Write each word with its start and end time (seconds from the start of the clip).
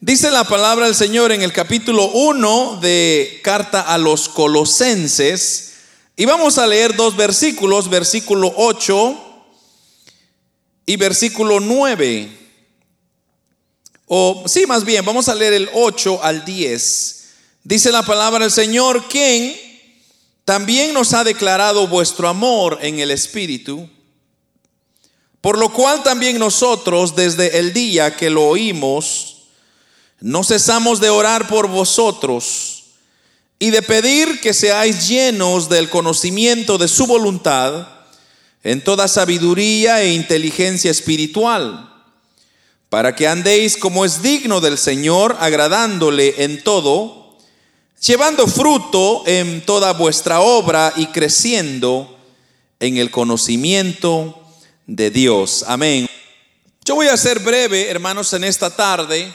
Dice 0.00 0.30
la 0.30 0.44
palabra 0.44 0.86
del 0.86 0.94
Señor 0.94 1.32
en 1.32 1.42
el 1.42 1.52
capítulo 1.52 2.06
1 2.12 2.78
de 2.80 3.40
carta 3.42 3.80
a 3.80 3.98
los 3.98 4.28
colosenses. 4.28 5.72
Y 6.16 6.24
vamos 6.24 6.56
a 6.56 6.68
leer 6.68 6.94
dos 6.94 7.16
versículos, 7.16 7.90
versículo 7.90 8.54
8 8.56 9.18
y 10.86 10.94
versículo 10.94 11.58
9. 11.58 12.28
O 14.06 14.44
sí, 14.46 14.66
más 14.66 14.84
bien, 14.84 15.04
vamos 15.04 15.28
a 15.28 15.34
leer 15.34 15.54
el 15.54 15.68
8 15.74 16.20
al 16.22 16.44
10. 16.44 17.28
Dice 17.64 17.90
la 17.90 18.04
palabra 18.04 18.44
del 18.44 18.52
Señor, 18.52 19.08
quien 19.08 19.56
también 20.44 20.94
nos 20.94 21.12
ha 21.12 21.24
declarado 21.24 21.88
vuestro 21.88 22.28
amor 22.28 22.78
en 22.82 23.00
el 23.00 23.10
Espíritu, 23.10 23.90
por 25.40 25.58
lo 25.58 25.72
cual 25.72 26.04
también 26.04 26.38
nosotros 26.38 27.16
desde 27.16 27.58
el 27.58 27.72
día 27.72 28.14
que 28.14 28.30
lo 28.30 28.44
oímos, 28.46 29.37
no 30.20 30.42
cesamos 30.42 31.00
de 31.00 31.10
orar 31.10 31.46
por 31.46 31.68
vosotros 31.68 32.84
y 33.58 33.70
de 33.70 33.82
pedir 33.82 34.40
que 34.40 34.54
seáis 34.54 35.08
llenos 35.08 35.68
del 35.68 35.88
conocimiento 35.88 36.78
de 36.78 36.88
su 36.88 37.06
voluntad 37.06 37.88
en 38.64 38.82
toda 38.82 39.08
sabiduría 39.08 40.02
e 40.02 40.14
inteligencia 40.14 40.90
espiritual, 40.90 41.92
para 42.88 43.14
que 43.14 43.28
andéis 43.28 43.76
como 43.76 44.04
es 44.04 44.22
digno 44.22 44.60
del 44.60 44.78
Señor, 44.78 45.36
agradándole 45.40 46.42
en 46.42 46.62
todo, 46.62 47.36
llevando 48.00 48.46
fruto 48.46 49.22
en 49.26 49.64
toda 49.64 49.92
vuestra 49.92 50.40
obra 50.40 50.92
y 50.96 51.06
creciendo 51.06 52.16
en 52.80 52.96
el 52.96 53.10
conocimiento 53.10 54.40
de 54.86 55.10
Dios. 55.10 55.64
Amén. 55.66 56.08
Yo 56.84 56.94
voy 56.94 57.08
a 57.08 57.16
ser 57.16 57.40
breve, 57.40 57.88
hermanos, 57.88 58.32
en 58.32 58.44
esta 58.44 58.74
tarde 58.74 59.32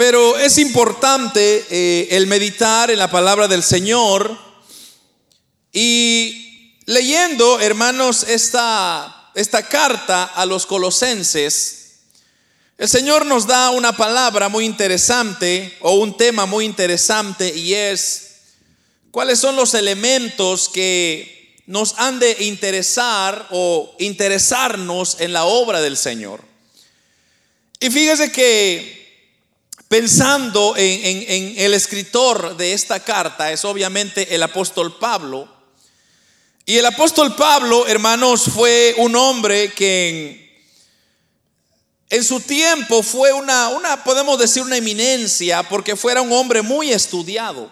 pero 0.00 0.38
es 0.38 0.56
importante 0.56 1.66
eh, 1.68 2.08
el 2.12 2.26
meditar 2.26 2.90
en 2.90 2.98
la 2.98 3.10
palabra 3.10 3.48
del 3.48 3.62
Señor 3.62 4.34
y 5.74 6.78
leyendo, 6.86 7.60
hermanos, 7.60 8.22
esta, 8.22 9.30
esta 9.34 9.68
carta 9.68 10.24
a 10.24 10.46
los 10.46 10.64
colosenses, 10.64 11.98
el 12.78 12.88
Señor 12.88 13.26
nos 13.26 13.46
da 13.46 13.68
una 13.72 13.94
palabra 13.94 14.48
muy 14.48 14.64
interesante 14.64 15.76
o 15.80 15.92
un 15.96 16.16
tema 16.16 16.46
muy 16.46 16.64
interesante 16.64 17.54
y 17.54 17.74
es 17.74 18.36
cuáles 19.10 19.38
son 19.38 19.54
los 19.54 19.74
elementos 19.74 20.70
que 20.70 21.62
nos 21.66 21.92
han 21.98 22.18
de 22.18 22.38
interesar 22.44 23.48
o 23.50 23.94
interesarnos 23.98 25.18
en 25.20 25.34
la 25.34 25.44
obra 25.44 25.82
del 25.82 25.98
Señor. 25.98 26.42
Y 27.80 27.90
fíjese 27.90 28.32
que 28.32 28.99
Pensando 29.90 30.74
en, 30.76 31.54
el 31.58 31.74
escritor 31.74 32.56
de 32.56 32.74
esta 32.74 33.00
carta, 33.00 33.50
es 33.50 33.64
obviamente 33.64 34.36
el 34.36 34.40
apóstol 34.44 34.96
Pablo. 35.00 35.48
Y 36.64 36.76
el 36.76 36.86
apóstol 36.86 37.34
Pablo, 37.34 37.88
hermanos, 37.88 38.44
fue 38.54 38.94
un 38.98 39.16
hombre 39.16 39.72
que 39.72 40.62
en, 42.08 42.22
su 42.22 42.38
tiempo 42.38 43.02
fue 43.02 43.32
una, 43.32 44.04
podemos 44.04 44.38
decir, 44.38 44.62
una 44.62 44.76
eminencia, 44.76 45.64
porque 45.64 45.96
fuera 45.96 46.22
un 46.22 46.30
hombre 46.30 46.62
muy 46.62 46.92
estudiado. 46.92 47.68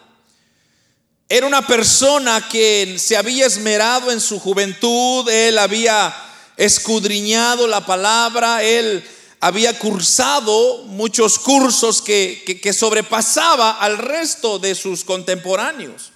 Era 1.29 1.47
una 1.47 1.65
persona 1.65 2.49
que 2.49 2.97
se 2.99 3.17
había 3.17 3.47
esmerado 3.47 4.11
en 4.11 4.21
su 4.21 4.41
juventud, 4.41 5.31
él 5.31 5.57
había 5.57 6.13
escudriñado 6.57 7.69
la 7.69 7.87
palabra, 7.87 8.65
él 8.65 9.05
había 9.41 9.79
cursado 9.79 10.85
muchos 10.85 11.39
cursos 11.39 12.03
que, 12.03 12.73
sobrepasaba 12.77 13.73
al 13.73 13.99
resto 13.99 14.59
de 14.59 14.75
sus 14.75 15.05
contemporáneos. 15.05 16.13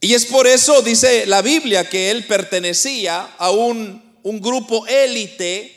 Y 0.00 0.14
es 0.14 0.26
por 0.26 0.46
eso, 0.46 0.82
dice 0.82 1.26
la 1.26 1.42
Biblia, 1.42 1.88
que 1.88 2.10
él 2.10 2.26
pertenecía 2.26 3.34
a 3.38 3.50
un, 3.50 4.02
un 4.22 4.40
grupo 4.40 4.86
élite 4.86 5.74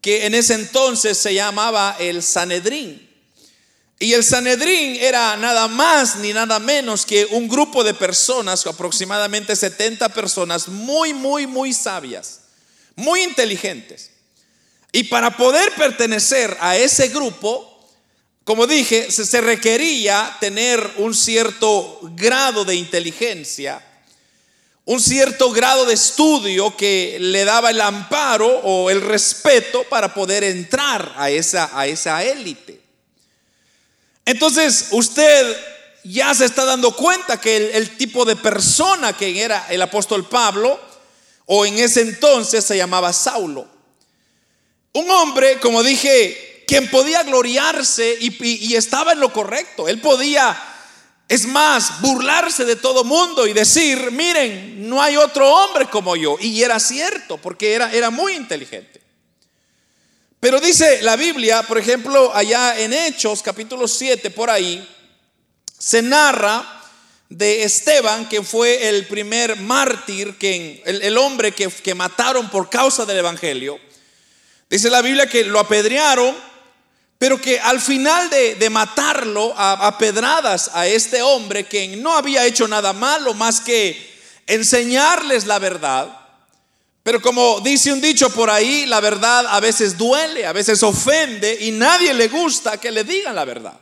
que 0.00 0.26
en 0.26 0.34
ese 0.34 0.54
entonces 0.54 1.18
se 1.18 1.34
llamaba 1.34 1.96
el 1.98 2.22
Sanedrín. 2.22 3.08
Y 3.98 4.14
el 4.14 4.24
Sanedrín 4.24 4.96
era 4.96 5.36
nada 5.36 5.68
más 5.68 6.16
ni 6.16 6.32
nada 6.32 6.58
menos 6.58 7.06
que 7.06 7.24
un 7.26 7.46
grupo 7.46 7.84
de 7.84 7.94
personas, 7.94 8.66
aproximadamente 8.66 9.54
70 9.54 10.08
personas, 10.08 10.66
muy, 10.66 11.14
muy, 11.14 11.46
muy 11.46 11.72
sabias, 11.72 12.40
muy 12.96 13.22
inteligentes. 13.22 14.11
Y 14.92 15.04
para 15.04 15.34
poder 15.34 15.72
pertenecer 15.74 16.54
a 16.60 16.76
ese 16.76 17.08
grupo, 17.08 17.72
como 18.44 18.66
dije, 18.66 19.10
se, 19.10 19.40
requería 19.40 20.36
tener 20.38 20.94
un 20.98 21.14
cierto 21.14 21.98
grado 22.14 22.66
de 22.66 22.74
inteligencia, 22.74 23.82
un 24.84 25.00
cierto 25.00 25.50
grado 25.50 25.86
de 25.86 25.94
estudio 25.94 26.76
que 26.76 27.16
le 27.18 27.44
daba 27.46 27.70
el 27.70 27.80
amparo 27.80 28.48
o 28.48 28.90
el 28.90 29.00
respeto 29.00 29.84
para 29.84 30.12
poder 30.12 30.44
entrar 30.44 31.14
a 31.16 31.30
esa, 31.30 31.70
a 31.72 31.86
esa 31.86 32.22
élite. 32.22 32.82
Entonces, 34.26 34.88
usted 34.90 35.56
ya 36.04 36.34
se 36.34 36.44
está 36.44 36.66
dando 36.66 36.94
cuenta 36.94 37.40
que 37.40 37.56
el, 37.56 37.62
el 37.76 37.96
tipo 37.96 38.26
de 38.26 38.36
persona 38.36 39.16
que 39.16 39.40
era 39.40 39.68
el 39.70 39.80
apóstol 39.80 40.28
Pablo, 40.28 40.78
o 41.46 41.64
en 41.64 41.78
ese 41.78 42.02
entonces 42.02 42.64
se 42.64 42.76
llamaba 42.76 43.12
Saulo. 43.12 43.71
Un 44.92 45.10
hombre, 45.10 45.58
como 45.58 45.82
dije, 45.82 46.64
quien 46.66 46.90
podía 46.90 47.22
gloriarse 47.22 48.16
y, 48.20 48.74
estaba 48.74 49.12
en 49.12 49.20
lo 49.20 49.32
correcto. 49.32 49.88
Él 49.88 50.00
podía, 50.00 50.56
es 51.28 51.46
más, 51.46 52.00
burlarse 52.00 52.64
de 52.64 52.76
todo 52.76 53.04
mundo 53.04 53.46
y 53.46 53.54
decir, 53.54 54.10
miren, 54.10 54.88
no 54.88 55.02
hay 55.02 55.16
otro 55.16 55.48
hombre 55.48 55.86
como 55.86 56.14
yo. 56.14 56.36
Y 56.40 56.62
era 56.62 56.78
cierto, 56.78 57.38
porque 57.38 57.72
era, 57.72 57.90
era 57.92 58.10
muy 58.10 58.34
inteligente. 58.34 59.00
Pero 60.40 60.60
dice 60.60 61.00
la 61.02 61.16
Biblia, 61.16 61.62
por 61.62 61.78
ejemplo, 61.78 62.34
allá 62.34 62.78
en 62.78 62.92
Hechos, 62.92 63.42
capítulo 63.42 63.88
7, 63.88 64.30
por 64.30 64.50
ahí, 64.50 64.86
se 65.78 66.02
narra 66.02 66.80
de 67.28 67.62
Esteban, 67.62 68.28
que 68.28 68.42
fue 68.42 68.88
el 68.88 69.06
primer 69.06 69.56
mártir, 69.56 70.36
que, 70.36 70.82
el, 70.84 71.16
hombre 71.16 71.52
que, 71.52 71.68
que 71.68 71.94
mataron 71.94 72.50
por 72.50 72.68
causa 72.68 73.06
del 73.06 73.18
Evangelio. 73.18 73.80
Dice 74.72 74.88
la 74.88 75.02
Biblia 75.02 75.26
que 75.26 75.44
lo 75.44 75.60
apedrearon, 75.60 76.34
pero 77.18 77.38
que 77.38 77.60
al 77.60 77.78
final 77.78 78.30
de, 78.30 78.70
matarlo 78.70 79.52
a, 79.54 79.98
pedradas 79.98 80.70
a 80.72 80.86
este 80.86 81.20
hombre 81.20 81.64
que 81.64 81.88
no 81.88 82.16
había 82.16 82.46
hecho 82.46 82.66
nada 82.66 82.94
malo 82.94 83.34
más 83.34 83.60
que 83.60 84.10
enseñarles 84.46 85.44
la 85.44 85.58
verdad. 85.58 86.08
Pero 87.02 87.20
como 87.20 87.60
dice 87.60 87.92
un 87.92 88.00
dicho 88.00 88.30
por 88.30 88.48
ahí, 88.48 88.86
la 88.86 89.00
verdad 89.00 89.44
a 89.46 89.60
veces 89.60 89.98
duele, 89.98 90.46
a 90.46 90.54
veces 90.54 90.82
ofende 90.82 91.54
y 91.60 91.70
nadie 91.72 92.14
le 92.14 92.28
gusta 92.28 92.80
que 92.80 92.90
le 92.90 93.04
digan 93.04 93.34
la 93.34 93.44
verdad. 93.44 93.78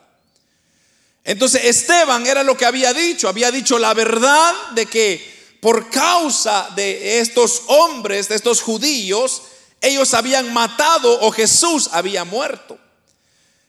Entonces 1.22 1.66
Esteban 1.66 2.26
era 2.26 2.42
lo 2.42 2.56
que 2.56 2.66
había 2.66 2.92
dicho, 2.92 3.28
había 3.28 3.52
dicho 3.52 3.78
la 3.78 3.94
verdad 3.94 4.52
de 4.72 4.86
que 4.86 5.56
por 5.60 5.88
causa 5.88 6.68
de 6.74 7.20
estos 7.20 7.62
hombres, 7.68 8.28
de 8.28 8.34
estos 8.34 8.60
judíos, 8.60 9.42
ellos 9.80 10.14
habían 10.14 10.52
matado 10.52 11.20
o 11.20 11.30
Jesús 11.30 11.88
había 11.92 12.24
muerto. 12.24 12.78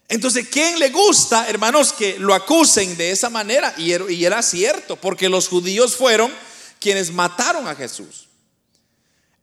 Entonces, 0.09 0.47
¿quién 0.49 0.77
le 0.77 0.89
gusta, 0.89 1.47
hermanos, 1.47 1.93
que 1.93 2.19
lo 2.19 2.33
acusen 2.33 2.97
de 2.97 3.11
esa 3.11 3.29
manera? 3.29 3.73
Y 3.77 4.25
era, 4.25 4.43
cierto, 4.43 4.97
porque 4.97 5.29
los 5.29 5.47
judíos 5.47 5.95
fueron 5.95 6.31
quienes 6.79 7.13
mataron 7.13 7.65
a 7.67 7.75
Jesús. 7.75 8.27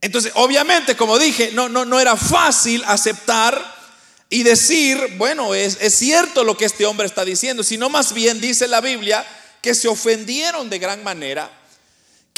Entonces, 0.03 0.31
obviamente, 0.35 0.95
como 0.95 1.19
dije, 1.19 1.53
no, 1.55 1.71
no, 1.71 1.87
no 1.87 1.99
era 1.99 2.17
fácil 2.17 2.85
aceptar 2.87 3.77
y 4.29 4.43
decir, 4.43 5.15
bueno, 5.17 5.55
es, 5.55 5.79
es 5.81 5.95
cierto 5.95 6.45
lo 6.45 6.57
que 6.57 6.67
este 6.67 6.85
hombre 6.85 7.07
está 7.07 7.25
diciendo, 7.25 7.63
sino 7.63 7.89
más 7.89 8.13
bien 8.13 8.39
dice 8.39 8.69
la 8.69 8.83
Biblia 8.83 9.27
que 9.63 9.75
se 9.75 9.89
ofendieron 9.89 10.69
de 10.69 10.79
gran 10.79 11.03
manera 11.03 11.51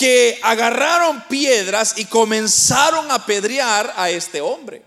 que 0.01 0.41
agarraron 0.41 1.25
piedras 1.29 1.93
y 1.99 2.07
comenzaron 2.07 3.11
a 3.11 3.17
apedrear 3.17 3.93
a 3.99 4.09
este 4.09 4.41
hombre. 4.41 4.83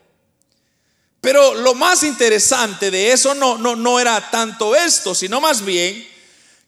Pero 1.21 1.53
lo 1.53 1.75
más 1.75 2.01
interesante 2.01 2.89
de 2.89 3.11
eso 3.11 3.35
no, 3.35 3.59
no, 3.59 3.75
no 3.75 3.99
era 3.99 4.31
tanto 4.31 4.75
esto, 4.75 5.13
sino 5.13 5.39
más 5.39 5.63
bien 5.63 6.03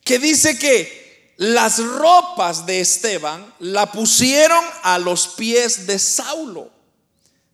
que 0.03 0.19
dice 0.19 0.59
que 0.59 1.33
las 1.37 1.79
ropas 1.79 2.67
de 2.67 2.81
Esteban 2.81 3.51
la 3.57 3.91
pusieron 3.91 4.63
a 4.83 4.99
los 4.99 5.29
pies 5.29 5.87
de 5.87 5.97
Saulo, 5.97 6.69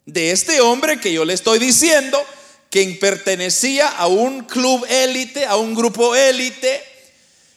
de 0.05 0.31
este 0.31 0.59
hombre 0.59 0.99
que 0.99 1.13
yo 1.13 1.23
le 1.23 1.35
estoy 1.35 1.57
diciendo, 1.59 2.21
que 2.69 2.85
pertenecía 2.99 3.87
a 3.87 4.07
un 4.07 4.43
club 4.43 4.85
élite, 4.89 5.45
a 5.45 5.55
un 5.55 5.73
grupo 5.73 6.17
élite, 6.17 6.83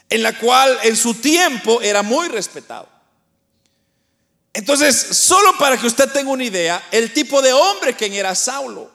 en 0.09 0.23
la 0.23 0.39
cual 0.39 0.79
en 0.85 0.97
su 0.97 1.15
tiempo 1.15 1.83
era 1.83 2.05
muy 2.05 2.29
respetado. 2.29 2.94
Entonces, 4.55 4.97
solo 4.97 5.59
para 5.59 5.77
que 5.77 5.89
usted 5.89 6.09
tenga 6.11 6.31
una 6.31 6.45
idea, 6.45 6.87
el 6.93 7.13
tipo 7.13 7.43
de 7.43 7.53
hombre 7.53 7.97
que 7.97 8.07
era 8.17 8.37
Saulo. 8.37 8.89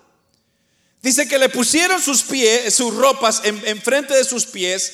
Dice 1.02 1.28
que 1.28 1.38
le 1.38 1.50
pusieron 1.50 2.02
sus 2.02 2.24
pies, 2.24 2.74
sus 2.74 2.96
ropas 2.96 3.42
en, 3.44 3.82
frente 3.82 4.14
de 4.14 4.24
sus 4.24 4.46
pies, 4.46 4.94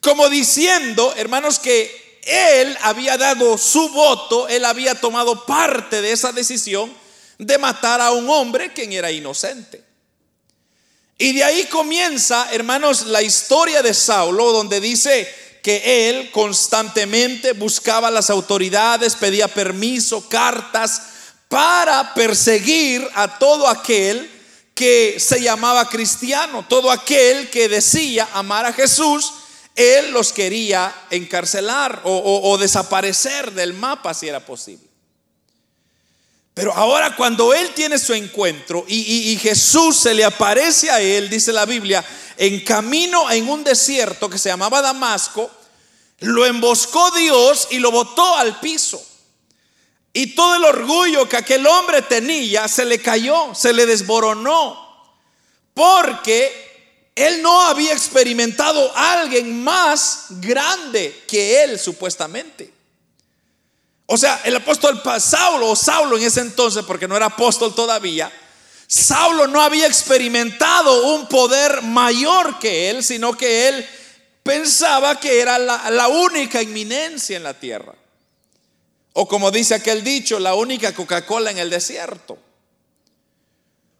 como 0.00 0.28
diciendo, 0.28 1.14
hermanos, 1.16 1.60
que 1.60 2.20
él 2.24 2.76
había 2.82 3.16
dado 3.16 3.56
su 3.56 3.88
voto, 3.90 4.48
él 4.48 4.64
había 4.64 4.96
tomado 4.96 5.46
parte 5.46 6.02
de 6.02 6.12
esa 6.12 6.32
decisión 6.32 6.92
de 7.38 7.58
matar 7.58 8.00
a 8.00 8.10
un 8.10 8.28
hombre 8.28 8.72
quien 8.72 8.92
era 8.92 9.12
inocente. 9.12 9.82
Y 11.18 11.34
de 11.34 11.44
ahí 11.44 11.66
comienza, 11.66 12.48
hermanos, 12.52 13.06
la 13.06 13.22
historia 13.22 13.82
de 13.82 13.94
Saulo, 13.94 14.52
donde 14.52 14.80
dice 14.80 15.32
que 15.62 16.08
él 16.08 16.30
constantemente 16.30 17.52
buscaba 17.52 18.10
las 18.10 18.30
autoridades, 18.30 19.14
pedía 19.14 19.48
permiso, 19.48 20.28
cartas, 20.28 21.02
para 21.48 22.14
perseguir 22.14 23.06
a 23.14 23.38
todo 23.38 23.68
aquel 23.68 24.30
que 24.74 25.16
se 25.18 25.42
llamaba 25.42 25.88
cristiano, 25.88 26.64
todo 26.68 26.90
aquel 26.90 27.50
que 27.50 27.68
decía 27.68 28.28
amar 28.32 28.64
a 28.64 28.72
Jesús, 28.72 29.32
él 29.74 30.10
los 30.12 30.32
quería 30.32 30.94
encarcelar 31.10 32.02
o, 32.04 32.56
desaparecer 32.58 33.52
del 33.52 33.74
mapa 33.74 34.14
si 34.14 34.28
era 34.28 34.40
posible. 34.40 34.89
Pero 36.54 36.74
ahora 36.74 37.14
cuando 37.16 37.54
él 37.54 37.70
tiene 37.74 37.98
su 37.98 38.12
encuentro 38.12 38.84
y, 38.88 39.38
Jesús 39.40 39.96
se 39.96 40.14
le 40.14 40.24
aparece 40.24 40.90
a 40.90 41.00
él, 41.00 41.30
dice 41.30 41.52
la 41.52 41.64
Biblia, 41.64 42.04
en 42.36 42.64
camino 42.64 43.30
en 43.30 43.48
un 43.48 43.64
desierto 43.64 44.28
que 44.28 44.38
se 44.38 44.48
llamaba 44.48 44.82
Damasco, 44.82 45.50
lo 46.20 46.44
emboscó 46.44 47.10
Dios 47.12 47.68
y 47.70 47.78
lo 47.78 47.90
botó 47.90 48.36
al 48.36 48.60
piso. 48.60 49.02
Y 50.12 50.34
todo 50.34 50.56
el 50.56 50.64
orgullo 50.64 51.28
que 51.28 51.36
aquel 51.36 51.66
hombre 51.66 52.02
tenía 52.02 52.66
se 52.66 52.84
le 52.84 53.00
cayó, 53.00 53.54
se 53.54 53.72
le 53.72 53.86
desboronó. 53.86 54.88
Porque 55.72 56.70
él 57.14 57.42
no 57.42 57.62
había 57.62 57.92
experimentado 57.92 58.94
a 58.96 59.20
alguien 59.20 59.62
más 59.62 60.26
grande 60.30 61.22
que 61.28 61.62
él 61.62 61.78
supuestamente. 61.78 62.79
O 64.12 64.16
sea, 64.16 64.40
el 64.42 64.56
apóstol 64.56 65.00
Saulo, 65.20 65.68
o 65.68 65.76
Saulo 65.76 66.16
en 66.18 66.24
ese 66.24 66.40
entonces, 66.40 66.84
porque 66.84 67.06
no 67.06 67.16
era 67.16 67.26
apóstol 67.26 67.72
todavía, 67.76 68.28
Saulo 68.88 69.46
no 69.46 69.62
había 69.62 69.86
experimentado 69.86 71.14
un 71.14 71.28
poder 71.28 71.80
mayor 71.82 72.58
que 72.58 72.90
él, 72.90 73.04
sino 73.04 73.36
que 73.36 73.68
él 73.68 73.88
pensaba 74.42 75.20
que 75.20 75.40
era 75.40 75.60
la, 75.60 76.08
única 76.08 76.60
inminencia 76.60 77.36
en 77.36 77.44
la 77.44 77.54
tierra. 77.54 77.94
O 79.12 79.28
como 79.28 79.52
dice 79.52 79.76
aquel 79.76 80.02
dicho, 80.02 80.40
la 80.40 80.54
única 80.54 80.92
Coca-Cola 80.92 81.52
en 81.52 81.58
el 81.58 81.70
desierto. 81.70 82.36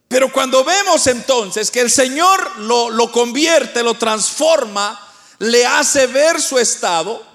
Pero 0.09 0.33
cuando 0.33 0.65
vemos 0.65 1.07
entonces 1.07 1.71
que 1.71 1.83
el 1.83 1.91
Señor 1.91 2.59
lo, 2.59 2.91
lo, 2.91 3.13
convierte, 3.13 3.85
lo 3.85 3.95
transforma, 3.95 5.01
le 5.39 5.65
hace 5.67 6.09
ver 6.09 6.41
su 6.43 6.59
estado, 6.59 7.30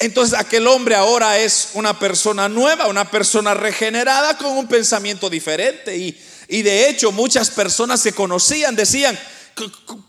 entonces 0.00 0.38
aquel 0.38 0.66
hombre 0.66 0.94
ahora 0.94 1.38
es 1.38 1.70
una 1.74 1.98
persona 1.98 2.48
nueva, 2.48 2.86
una 2.86 3.10
persona 3.10 3.52
regenerada 3.52 4.38
con 4.38 4.56
un 4.56 4.66
pensamiento 4.66 5.28
diferente. 5.28 5.94
Y, 5.94 6.18
y 6.48 6.62
de 6.62 6.88
hecho 6.88 7.12
muchas 7.12 7.50
personas 7.50 8.02
que 8.02 8.12
conocían 8.12 8.74
decían 8.74 9.18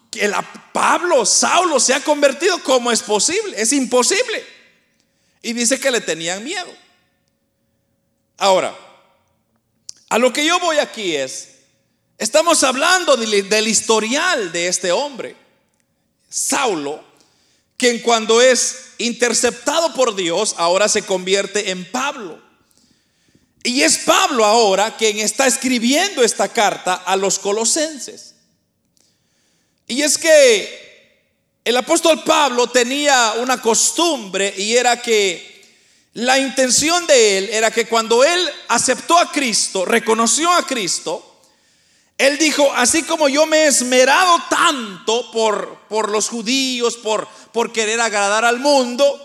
que 0.09 0.31
Pablo, 0.71 1.25
Saulo 1.25 1.77
se 1.77 1.93
ha 1.93 1.99
convertido. 1.99 2.63
¿Cómo 2.63 2.89
es 2.89 3.01
posible? 3.01 3.61
Es 3.61 3.73
imposible. 3.73 4.45
Y 5.41 5.51
dice 5.51 5.77
que 5.77 5.91
le 5.91 5.99
tenían 5.99 6.41
miedo. 6.41 6.73
Ahora, 8.37 8.73
a 10.07 10.17
lo 10.17 10.31
que 10.31 10.45
yo 10.45 10.57
voy 10.59 10.77
aquí 10.77 11.17
es, 11.17 11.49
estamos 12.17 12.63
hablando 12.63 13.17
del 13.17 13.67
historial 13.67 14.53
de 14.53 14.67
este 14.67 14.93
hombre, 14.93 15.35
Saulo, 16.29 17.10
quien 17.81 17.97
cuando 17.97 18.39
es 18.43 18.91
interceptado 18.99 19.95
por 19.95 20.15
Dios, 20.15 20.53
ahora 20.59 20.87
se 20.87 21.01
convierte 21.01 21.71
en 21.71 21.83
Pablo. 21.89 22.39
Y 23.63 23.81
es 23.81 23.97
Pablo 23.97 24.45
ahora 24.45 24.95
quien 24.97 25.17
está 25.17 25.47
escribiendo 25.47 26.23
esta 26.23 26.47
carta 26.47 26.93
a 26.93 27.15
los 27.15 27.39
colosenses. 27.39 28.35
Y 29.87 30.03
es 30.03 30.19
que 30.19 31.25
el 31.65 31.75
apóstol 31.75 32.23
Pablo 32.23 32.67
tenía 32.67 33.33
una 33.39 33.59
costumbre 33.59 34.53
y 34.55 34.75
era 34.75 35.01
que 35.01 35.65
la 36.13 36.37
intención 36.37 37.07
de 37.07 37.39
él 37.39 37.49
era 37.51 37.71
que 37.71 37.87
cuando 37.87 38.23
él 38.23 38.47
aceptó 38.67 39.17
a 39.17 39.31
Cristo, 39.31 39.85
reconoció 39.85 40.53
a 40.53 40.67
Cristo, 40.67 41.30
él 42.21 42.37
dijo, 42.37 42.71
así 42.75 43.01
como 43.01 43.27
yo 43.29 43.47
me 43.47 43.63
he 43.63 43.67
esmerado 43.67 44.37
tanto 44.47 45.31
por, 45.31 45.79
por 45.89 46.11
los 46.11 46.29
judíos, 46.29 46.95
por, 46.97 47.27
por 47.51 47.71
querer 47.71 47.99
agradar 47.99 48.45
al 48.45 48.59
mundo, 48.59 49.19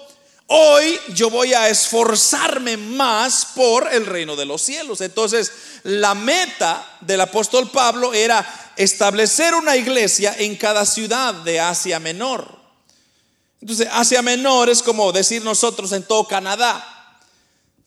hoy 0.47 0.99
yo 1.09 1.29
voy 1.29 1.53
a 1.53 1.69
esforzarme 1.69 2.79
más 2.79 3.49
por 3.55 3.93
el 3.93 4.07
reino 4.07 4.35
de 4.35 4.47
los 4.47 4.63
cielos. 4.63 5.03
Entonces, 5.03 5.53
la 5.83 6.15
meta 6.15 6.87
del 7.03 7.21
apóstol 7.21 7.71
Pablo 7.71 8.15
era 8.15 8.73
establecer 8.77 9.55
una 9.55 9.77
iglesia 9.77 10.35
en 10.39 10.57
cada 10.57 10.87
ciudad 10.87 11.35
de 11.35 11.61
Asia 11.61 12.01
Menor. 12.01 12.49
Entonces, 13.61 13.89
Asia 13.93 14.23
Menor 14.23 14.71
es 14.71 14.83
como 14.83 15.13
decir 15.13 15.45
nosotros 15.45 15.93
en 15.93 16.03
todo 16.03 16.27
Canadá 16.27 16.96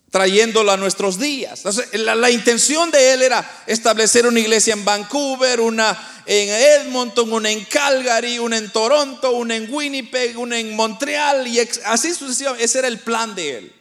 trayéndolo 0.09 0.71
a 0.71 0.77
nuestros 0.77 1.19
días. 1.19 1.63
la, 1.93 2.31
intención 2.31 2.89
de 2.91 3.13
él 3.13 3.21
era 3.21 3.63
establecer 3.67 4.25
una 4.25 4.39
iglesia 4.39 4.73
en 4.73 4.85
Vancouver, 4.85 5.61
una 5.61 6.23
en 6.25 6.49
Edmonton, 6.49 7.31
una 7.31 7.49
en 7.49 7.65
Calgary, 7.65 8.39
una 8.39 8.57
en 8.57 8.71
Toronto, 8.71 9.31
una 9.31 9.55
en 9.55 9.71
Winnipeg, 9.71 10.37
una 10.37 10.59
en 10.59 10.75
Montreal 10.75 11.47
y 11.47 11.59
así 11.85 12.13
sucesivamente. 12.13 12.65
Ese 12.65 12.79
era 12.79 12.87
el 12.87 12.99
plan 12.99 13.35
de 13.35 13.57
él. 13.57 13.75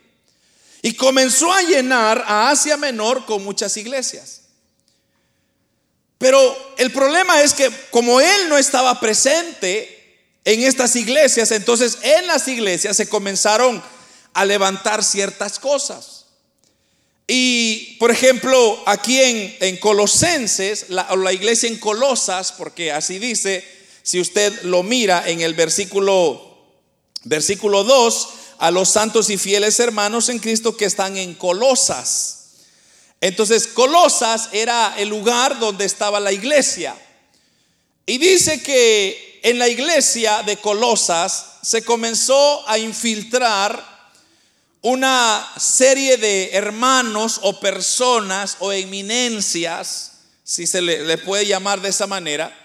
Y 0.82 0.94
comenzó 0.94 1.52
a 1.52 1.62
llenar 1.62 2.24
a 2.26 2.50
Asia 2.50 2.76
Menor 2.76 3.26
con 3.26 3.42
muchas 3.44 3.76
iglesias. 3.76 4.42
Pero 6.18 6.74
el 6.78 6.90
problema 6.90 7.42
es 7.42 7.54
que 7.54 7.70
como 7.90 8.20
él 8.20 8.48
no 8.48 8.58
estaba 8.58 8.98
presente 8.98 9.94
en 10.44 10.62
estas 10.62 10.96
iglesias, 10.96 11.50
entonces 11.52 11.98
en 12.02 12.26
las 12.26 12.48
iglesias 12.48 12.96
se 12.96 13.08
comenzaron 13.08 13.82
a 14.34 14.44
levantar 14.44 15.04
ciertas 15.04 15.58
cosas. 15.58 16.17
Y, 17.30 17.96
por 17.98 18.10
ejemplo, 18.10 18.82
aquí 18.86 19.20
en, 19.20 19.76
Colosenses, 19.76 20.86
la, 20.88 21.14
la, 21.14 21.32
iglesia 21.32 21.68
en 21.68 21.78
Colosas, 21.78 22.52
porque 22.52 22.90
así 22.90 23.18
dice, 23.18 23.62
si 24.02 24.18
usted 24.18 24.62
lo 24.62 24.82
mira 24.82 25.28
en 25.28 25.42
el 25.42 25.52
versículo, 25.52 26.56
versículo 27.24 27.84
2, 27.84 28.28
a 28.60 28.70
los 28.70 28.88
santos 28.88 29.28
y 29.28 29.36
fieles 29.36 29.78
hermanos 29.78 30.30
en 30.30 30.38
Cristo 30.38 30.74
que 30.74 30.86
están 30.86 31.18
en 31.18 31.34
Colosas. 31.34 32.38
Entonces, 33.20 33.66
Colosas 33.66 34.48
era 34.52 34.94
el 34.96 35.10
lugar 35.10 35.58
donde 35.58 35.84
estaba 35.84 36.20
la 36.20 36.32
iglesia. 36.32 36.96
Y 38.06 38.16
dice 38.16 38.62
que 38.62 39.40
en 39.42 39.58
la 39.58 39.68
iglesia 39.68 40.42
de 40.44 40.56
Colosas 40.56 41.44
se 41.62 41.82
comenzó 41.82 42.66
a 42.66 42.78
infiltrar 42.78 43.97
una 44.82 45.46
serie 45.58 46.16
de 46.16 46.50
hermanos 46.52 47.40
o 47.42 47.58
personas 47.58 48.56
o 48.60 48.72
eminencias, 48.72 50.12
si 50.44 50.66
se 50.66 50.80
le, 50.80 51.18
puede 51.18 51.46
llamar 51.46 51.80
de 51.80 51.88
esa 51.88 52.06
manera, 52.06 52.56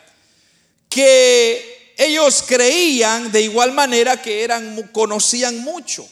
que 0.90 1.94
ellos 1.98 2.44
creían 2.48 3.32
de 3.32 3.42
igual 3.42 3.72
manera 3.72 4.22
que 4.22 4.44
eran 4.44 4.90
conocían 4.92 5.60
mucho, 5.60 6.08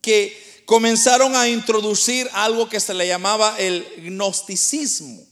que 0.00 0.62
comenzaron 0.66 1.36
a 1.36 1.48
introducir 1.48 2.28
algo 2.32 2.68
que 2.68 2.80
se 2.80 2.94
le 2.94 3.06
llamaba 3.06 3.56
el 3.58 3.86
gnosticismo. 3.98 5.24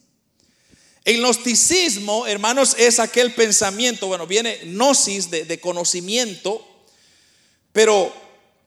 El 1.05 1.19
gnosticismo, 1.19 2.27
hermanos, 2.27 2.77
es 2.79 2.99
aquel 2.99 3.35
pensamiento, 3.35 4.07
bueno, 4.07 4.27
viene 4.27 4.59
gnosis 4.65 5.29
de, 5.29 5.45
de 5.45 5.61
conocimiento, 5.61 6.67
pero 7.73 8.24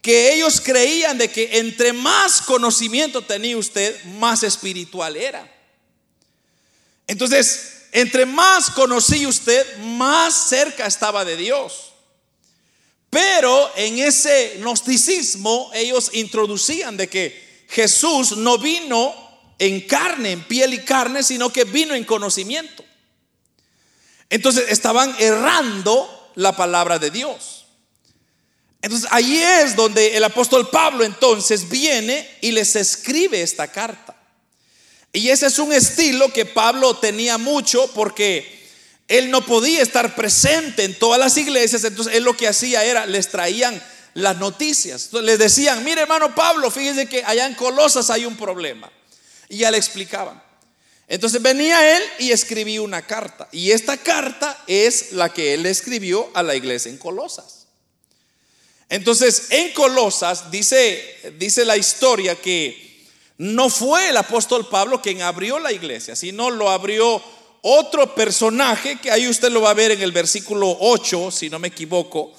que 0.08 0.34
ellos 0.36 0.62
creían 0.62 1.18
de 1.18 1.30
que 1.30 1.60
entre 1.60 1.92
más 1.92 2.42
conocimiento 2.42 3.24
tenía 3.24 3.58
usted, 3.58 4.02
más 4.06 4.42
espiritual 4.42 5.18
era. 5.18 5.54
Entonces, 7.08 7.88
entre 7.92 8.26
más 8.26 8.70
conocía 8.70 9.28
usted, 9.28 9.80
más 9.80 10.48
cerca 10.48 10.86
estaba 10.86 11.26
de 11.26 11.36
Dios. 11.36 11.92
Pero 13.10 13.70
en 13.76 14.00
ese 14.00 14.60
gnosticismo 14.60 15.72
ellos 15.74 16.12
introducían 16.14 16.96
de 16.96 17.10
que 17.10 17.66
Jesús 17.68 18.38
no 18.38 18.58
vino 18.60 19.14
en 19.60 19.82
carne, 19.82 20.32
en 20.32 20.44
piel 20.46 20.74
y 20.74 20.86
carne, 20.86 21.22
sino 21.22 21.52
que 21.52 21.66
vino 21.66 21.94
en 21.94 22.06
conocimiento. 22.06 22.86
Entonces 24.30 24.68
estaban 24.70 25.14
errando 25.20 26.32
la 26.36 26.56
palabra 26.56 26.98
de 26.98 27.12
Dios. 27.12 27.57
Entonces 28.82 29.10
ahí 29.12 29.38
es 29.38 29.76
donde 29.76 30.16
el 30.16 30.24
apóstol 30.24 30.70
Pablo 30.70 31.04
entonces 31.04 31.68
viene 31.70 32.30
y 32.42 32.52
les 32.52 32.76
escribe 32.76 33.42
esta 33.42 33.68
carta. 33.68 34.16
Y 35.12 35.30
ese 35.30 35.48
es 35.48 35.58
un 35.58 35.74
estilo 35.74 36.32
que 36.32 36.46
Pablo 36.46 36.96
tenía 36.96 37.38
mucho 37.38 37.92
porque 37.94 38.58
él 39.08 39.32
no 39.32 39.46
podía 39.46 39.82
estar 39.82 40.16
presente 40.16 40.84
en 40.84 40.98
todas 40.98 41.20
las 41.20 41.38
iglesias, 41.38 41.84
entonces 41.84 42.14
él 42.14 42.24
lo 42.24 42.36
que 42.36 42.48
hacía 42.48 42.84
era, 42.84 43.06
les 43.06 43.30
traían 43.30 43.82
las 44.14 44.38
noticias. 44.38 45.06
Entonces 45.06 45.26
les 45.26 45.40
decían, 45.40 45.84
mire 45.84 46.02
hermano 46.02 46.36
Pablo, 46.36 46.70
fíjese 46.70 47.08
que 47.08 47.24
allá 47.24 47.46
en 47.46 47.56
Colosas 47.56 48.10
hay 48.10 48.26
un 48.26 48.36
problema. 48.36 48.92
Y 49.50 49.58
ya 49.60 49.72
le 49.72 49.78
explicaban. 49.78 50.42
Entonces 51.08 51.42
venía 51.42 51.96
él 51.96 52.04
y 52.20 52.32
escribía 52.32 52.82
una 52.82 53.02
carta. 53.02 53.48
Y 53.52 53.72
esta 53.72 53.96
carta 53.96 54.62
es 54.68 55.14
la 55.14 55.30
que 55.34 55.54
él 55.54 55.66
escribió 55.66 56.30
a 56.34 56.44
la 56.44 56.56
iglesia 56.56 56.92
en 56.92 56.98
Colosas. 56.98 57.57
Entonces 58.90 59.48
en 59.50 59.74
Colosas 59.74 60.50
dice, 60.50 61.34
dice 61.38 61.66
la 61.66 61.78
historia 61.78 62.36
que 62.36 63.06
no 63.38 63.70
fue 63.70 64.10
el 64.10 64.18
apóstol 64.18 64.68
Pablo 64.68 65.02
quien 65.02 65.22
abrió 65.22 65.60
la 65.60 65.72
iglesia, 65.72 66.16
sino 66.16 66.50
lo 66.50 66.70
abrió 66.70 67.22
otro 67.62 68.16
personaje 68.16 69.00
que 69.00 69.12
ahí 69.12 69.28
usted 69.28 69.52
lo 69.52 69.62
va 69.62 69.72
a 69.72 69.76
ver 69.76 69.92
en 69.92 70.02
el 70.02 70.12
versículo 70.12 70.78
8, 70.80 71.32
si 71.32 71.50
no 71.50 71.60
me 71.60 71.68
equivoco. 71.68 72.34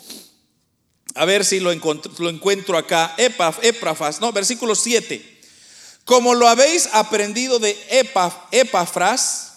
A 1.15 1.25
ver 1.25 1.45
si 1.45 1.61
lo 1.61 1.73
encuentro, 1.73 2.13
lo 2.19 2.31
encuentro 2.31 2.79
acá. 2.79 3.15
Epafras, 3.19 4.21
no, 4.21 4.33
versículo 4.33 4.75
7. 4.75 5.39
Como 6.05 6.35
lo 6.35 6.49
habéis 6.49 6.89
aprendido 6.93 7.59
de 7.59 7.77
Epafras, 8.51 9.53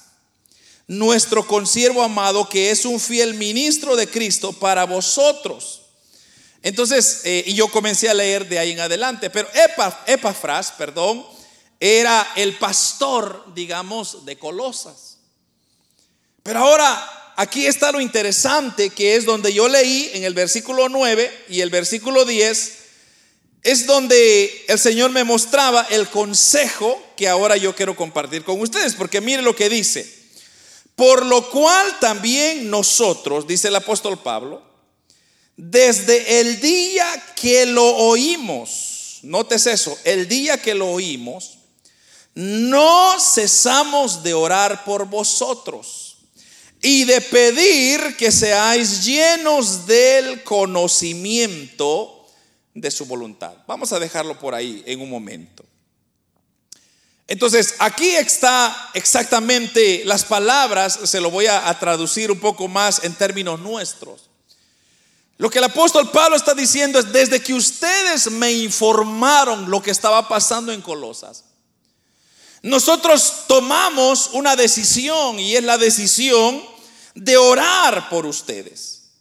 nuestro 0.88 1.48
consiervo 1.48 2.04
amado, 2.04 2.50
que 2.50 2.72
es 2.72 2.84
un 2.84 3.00
fiel 3.00 3.36
ministro 3.36 3.96
de 3.96 4.08
Cristo 4.08 4.52
para 4.52 4.86
vosotros. 4.86 5.81
Entonces, 6.64 7.22
eh, 7.24 7.44
y 7.48 7.54
yo 7.56 7.68
comencé 7.70 8.10
a 8.10 8.14
leer 8.14 8.48
de 8.48 8.60
ahí 8.60 8.72
en 8.72 8.80
adelante, 8.80 9.30
pero 9.30 9.48
Epafras, 10.06 10.72
perdón, 10.72 11.26
era 11.80 12.34
el 12.36 12.58
pastor, 12.58 13.46
digamos, 13.56 14.26
de 14.26 14.38
Colosas. 14.38 15.18
Pero 16.44 16.60
ahora, 16.60 17.34
aquí 17.36 17.66
está 17.66 17.92
lo 17.92 18.00
interesante, 18.00 18.92
que 18.92 19.16
es 19.16 19.26
donde 19.26 19.52
yo 19.52 19.68
leí 19.68 20.12
en 20.14 20.24
el 20.24 20.36
versículo 20.36 20.90
9 20.90 21.46
y 21.50 21.62
el 21.62 21.72
versículo 21.72 22.26
10, 22.26 22.78
es 23.64 23.86
donde 23.88 24.66
el 24.68 24.78
Señor 24.78 25.12
me 25.12 25.24
mostraba 25.24 25.88
el 25.90 26.08
consejo 26.10 27.02
que 27.16 27.28
ahora 27.28 27.58
yo 27.58 27.76
quiero 27.76 27.96
compartir 27.96 28.44
con 28.44 28.60
ustedes, 28.62 28.94
porque 28.94 29.22
mire 29.22 29.42
lo 29.42 29.56
que 29.56 29.70
dice. 29.70 30.22
Por 30.96 31.26
lo 31.26 31.50
cual 31.50 32.00
también 32.00 32.70
nosotros, 32.70 33.48
dice 33.48 33.70
el 33.70 33.76
apóstol 33.76 34.20
Pablo, 34.20 34.71
desde 35.58 36.40
el 36.40 36.60
día 36.60 37.06
que 37.36 37.66
lo 37.66 37.86
oímos, 37.86 39.20
notes 39.24 39.68
eso, 39.68 39.98
el 40.04 40.28
día 40.28 40.58
que 40.58 40.74
lo 40.74 40.90
oímos, 40.90 41.60
no 42.34 43.20
cesamos 43.20 44.24
de 44.24 44.34
orar 44.34 44.84
por 44.86 45.06
vosotros 45.06 46.18
y 46.82 47.04
de 47.04 47.22
pedir 47.22 48.16
que 48.18 48.32
seáis 48.32 49.04
llenos 49.06 49.86
del 49.86 50.44
conocimiento 50.44 52.26
de 52.74 52.90
su 52.90 53.06
voluntad. 53.06 53.54
Vamos 53.68 53.92
a 53.94 54.00
dejarlo 54.00 54.40
por 54.40 54.56
ahí 54.56 54.82
en 54.86 55.02
un 55.02 55.10
momento. 55.10 55.64
Entonces, 57.28 57.76
aquí 57.80 58.10
está 58.10 58.90
exactamente 58.94 60.04
las 60.06 60.26
palabras, 60.26 61.00
se 61.04 61.22
lo 61.22 61.32
voy 61.32 61.46
a, 61.46 61.74
traducir 61.80 62.32
un 62.32 62.40
poco 62.40 62.68
más 62.68 63.04
en 63.04 63.14
términos 63.14 63.60
nuestros. 63.60 64.31
Lo 65.42 65.50
que 65.50 65.58
el 65.58 65.64
apóstol 65.64 66.12
Pablo 66.12 66.36
está 66.36 66.54
diciendo 66.54 67.00
es, 67.00 67.12
desde 67.12 67.42
que 67.42 67.56
ustedes 67.56 68.30
me 68.30 68.52
informaron 68.52 69.72
lo 69.72 69.82
que 69.82 69.90
estaba 69.90 70.28
pasando 70.28 70.72
en 70.72 70.84
Colosas, 70.84 71.46
nosotros 72.62 73.46
tomamos 73.48 74.30
una 74.34 74.56
decisión 74.56 75.40
y 75.40 75.56
es 75.56 75.64
la 75.64 75.80
decisión 75.80 76.64
de 77.16 77.38
orar 77.38 78.08
por 78.08 78.28
ustedes. 78.28 79.14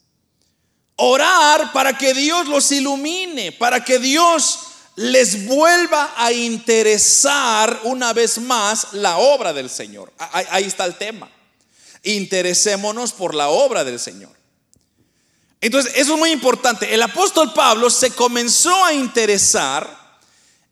Orar 0.97 1.73
para 1.73 1.97
que 1.97 2.13
Dios 2.13 2.49
los 2.49 2.71
ilumine, 2.71 3.53
para 3.53 3.83
que 3.83 3.99
Dios 3.99 4.59
les 4.97 5.47
vuelva 5.47 6.13
a 6.19 6.33
interesar 6.33 7.81
una 7.85 8.13
vez 8.13 8.37
más 8.37 8.93
la 8.93 9.17
obra 9.17 9.55
del 9.55 9.71
Señor. 9.71 10.13
Ahí 10.19 10.65
está 10.65 10.85
el 10.85 10.99
tema. 10.99 11.31
Interesémonos 12.03 13.13
por 13.13 13.35
la 13.35 13.49
obra 13.49 13.85
del 13.85 13.99
Señor. 13.99 14.40
Entonces, 15.61 15.93
eso 15.97 16.15
es 16.15 16.19
muy 16.19 16.31
importante. 16.31 16.93
El 16.95 17.03
apóstol 17.03 17.53
Pablo 17.53 17.91
se 17.91 18.11
comenzó 18.13 18.85
a 18.85 18.95
interesar 18.95 20.01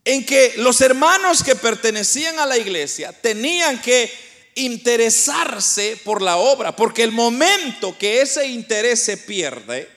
en 0.05 0.25
que 0.25 0.55
los 0.57 0.81
hermanos 0.81 1.43
que 1.43 1.55
pertenecían 1.55 2.39
a 2.39 2.47
la 2.47 2.57
iglesia 2.57 3.13
tenían 3.13 3.83
que 3.83 4.11
interesarse 4.55 6.01
por 6.03 6.23
la 6.23 6.37
obra, 6.37 6.75
porque 6.75 7.03
el 7.03 7.13
momento 7.13 7.97
que 7.99 8.23
ese 8.23 8.47
interés 8.47 9.03
se 9.03 9.19
pierde, 9.19 9.89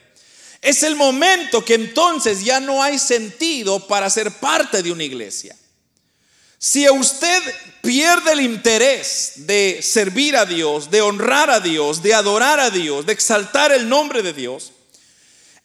es 0.60 0.82
el 0.82 0.94
momento 0.94 1.64
que 1.64 1.74
entonces 1.74 2.44
ya 2.44 2.60
no 2.60 2.82
hay 2.82 2.98
sentido 2.98 3.86
para 3.88 4.08
ser 4.10 4.30
parte 4.30 4.82
de 4.82 4.92
una 4.92 5.02
iglesia. 5.02 5.56
Si 6.58 6.88
usted 6.88 7.42
pierde 7.80 8.32
el 8.32 8.40
interés 8.42 9.32
de 9.36 9.80
servir 9.82 10.36
a 10.36 10.44
Dios, 10.44 10.90
de 10.92 11.00
honrar 11.00 11.50
a 11.50 11.58
Dios, 11.58 12.02
de 12.02 12.14
adorar 12.14 12.60
a 12.60 12.70
Dios, 12.70 13.04
de 13.04 13.12
exaltar 13.12 13.72
el 13.72 13.88
nombre 13.88 14.22
de 14.22 14.32
Dios, 14.32 14.70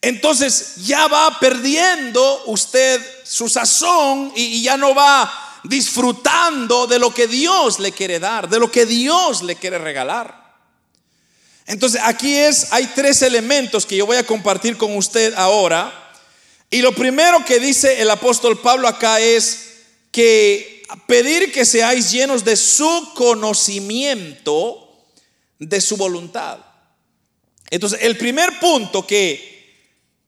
entonces 0.08 0.76
ya 0.86 1.08
va 1.08 1.38
perdiendo 1.38 2.44
usted 2.46 3.02
su 3.26 3.50
sazón 3.50 4.32
y, 4.38 4.62
ya 4.62 4.78
no 4.78 4.96
va 4.96 5.60
disfrutando 5.66 6.88
de 6.88 6.98
lo 6.98 7.14
que 7.14 7.28
Dios 7.28 7.78
le 7.80 7.92
quiere 7.92 8.18
dar, 8.18 8.48
de 8.48 8.58
lo 8.58 8.72
que 8.72 8.86
Dios 8.86 9.44
le 9.44 9.58
quiere 9.58 9.78
regalar. 9.78 10.56
Entonces 11.66 12.00
aquí 12.02 12.38
es, 12.38 12.72
hay 12.72 12.86
tres 12.96 13.22
elementos 13.22 13.86
que 13.86 13.98
yo 13.98 14.06
voy 14.06 14.16
a 14.16 14.26
compartir 14.26 14.78
con 14.78 14.96
usted 14.96 15.34
ahora. 15.34 16.14
Y 16.70 16.82
lo 16.82 16.94
primero 16.94 17.44
que 17.44 17.60
dice 17.60 18.02
el 18.02 18.10
apóstol 18.10 18.62
Pablo 18.62 18.88
acá 18.88 19.20
es 19.20 19.80
que 20.10 20.84
pedir 21.06 21.52
que 21.52 21.66
seáis 21.66 22.12
llenos 22.12 22.46
de 22.46 22.56
su 22.56 23.12
conocimiento, 23.14 24.90
de 25.60 25.82
su 25.82 25.98
voluntad. 25.98 26.60
Entonces 27.70 28.00
el 28.02 28.18
primer 28.18 28.58
punto 28.62 29.06
que 29.06 29.57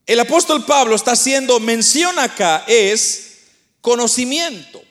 el 0.10 0.20
apóstol 0.20 0.66
Pablo 0.66 0.96
está 0.96 1.12
haciendo 1.12 1.60
mención 1.60 2.18
acá 2.18 2.64
es 2.66 3.42
conocimiento. 3.80 4.82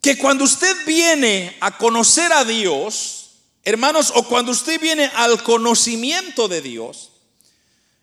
Que 0.00 0.18
cuando 0.18 0.42
usted 0.42 0.84
viene 0.84 1.56
a 1.60 1.78
conocer 1.78 2.32
a 2.32 2.44
Dios, 2.44 3.30
hermanos, 3.62 4.10
o 4.16 4.24
cuando 4.24 4.50
usted 4.50 4.80
viene 4.80 5.12
al 5.14 5.40
conocimiento 5.44 6.48
de 6.48 6.60
Dios, 6.60 7.12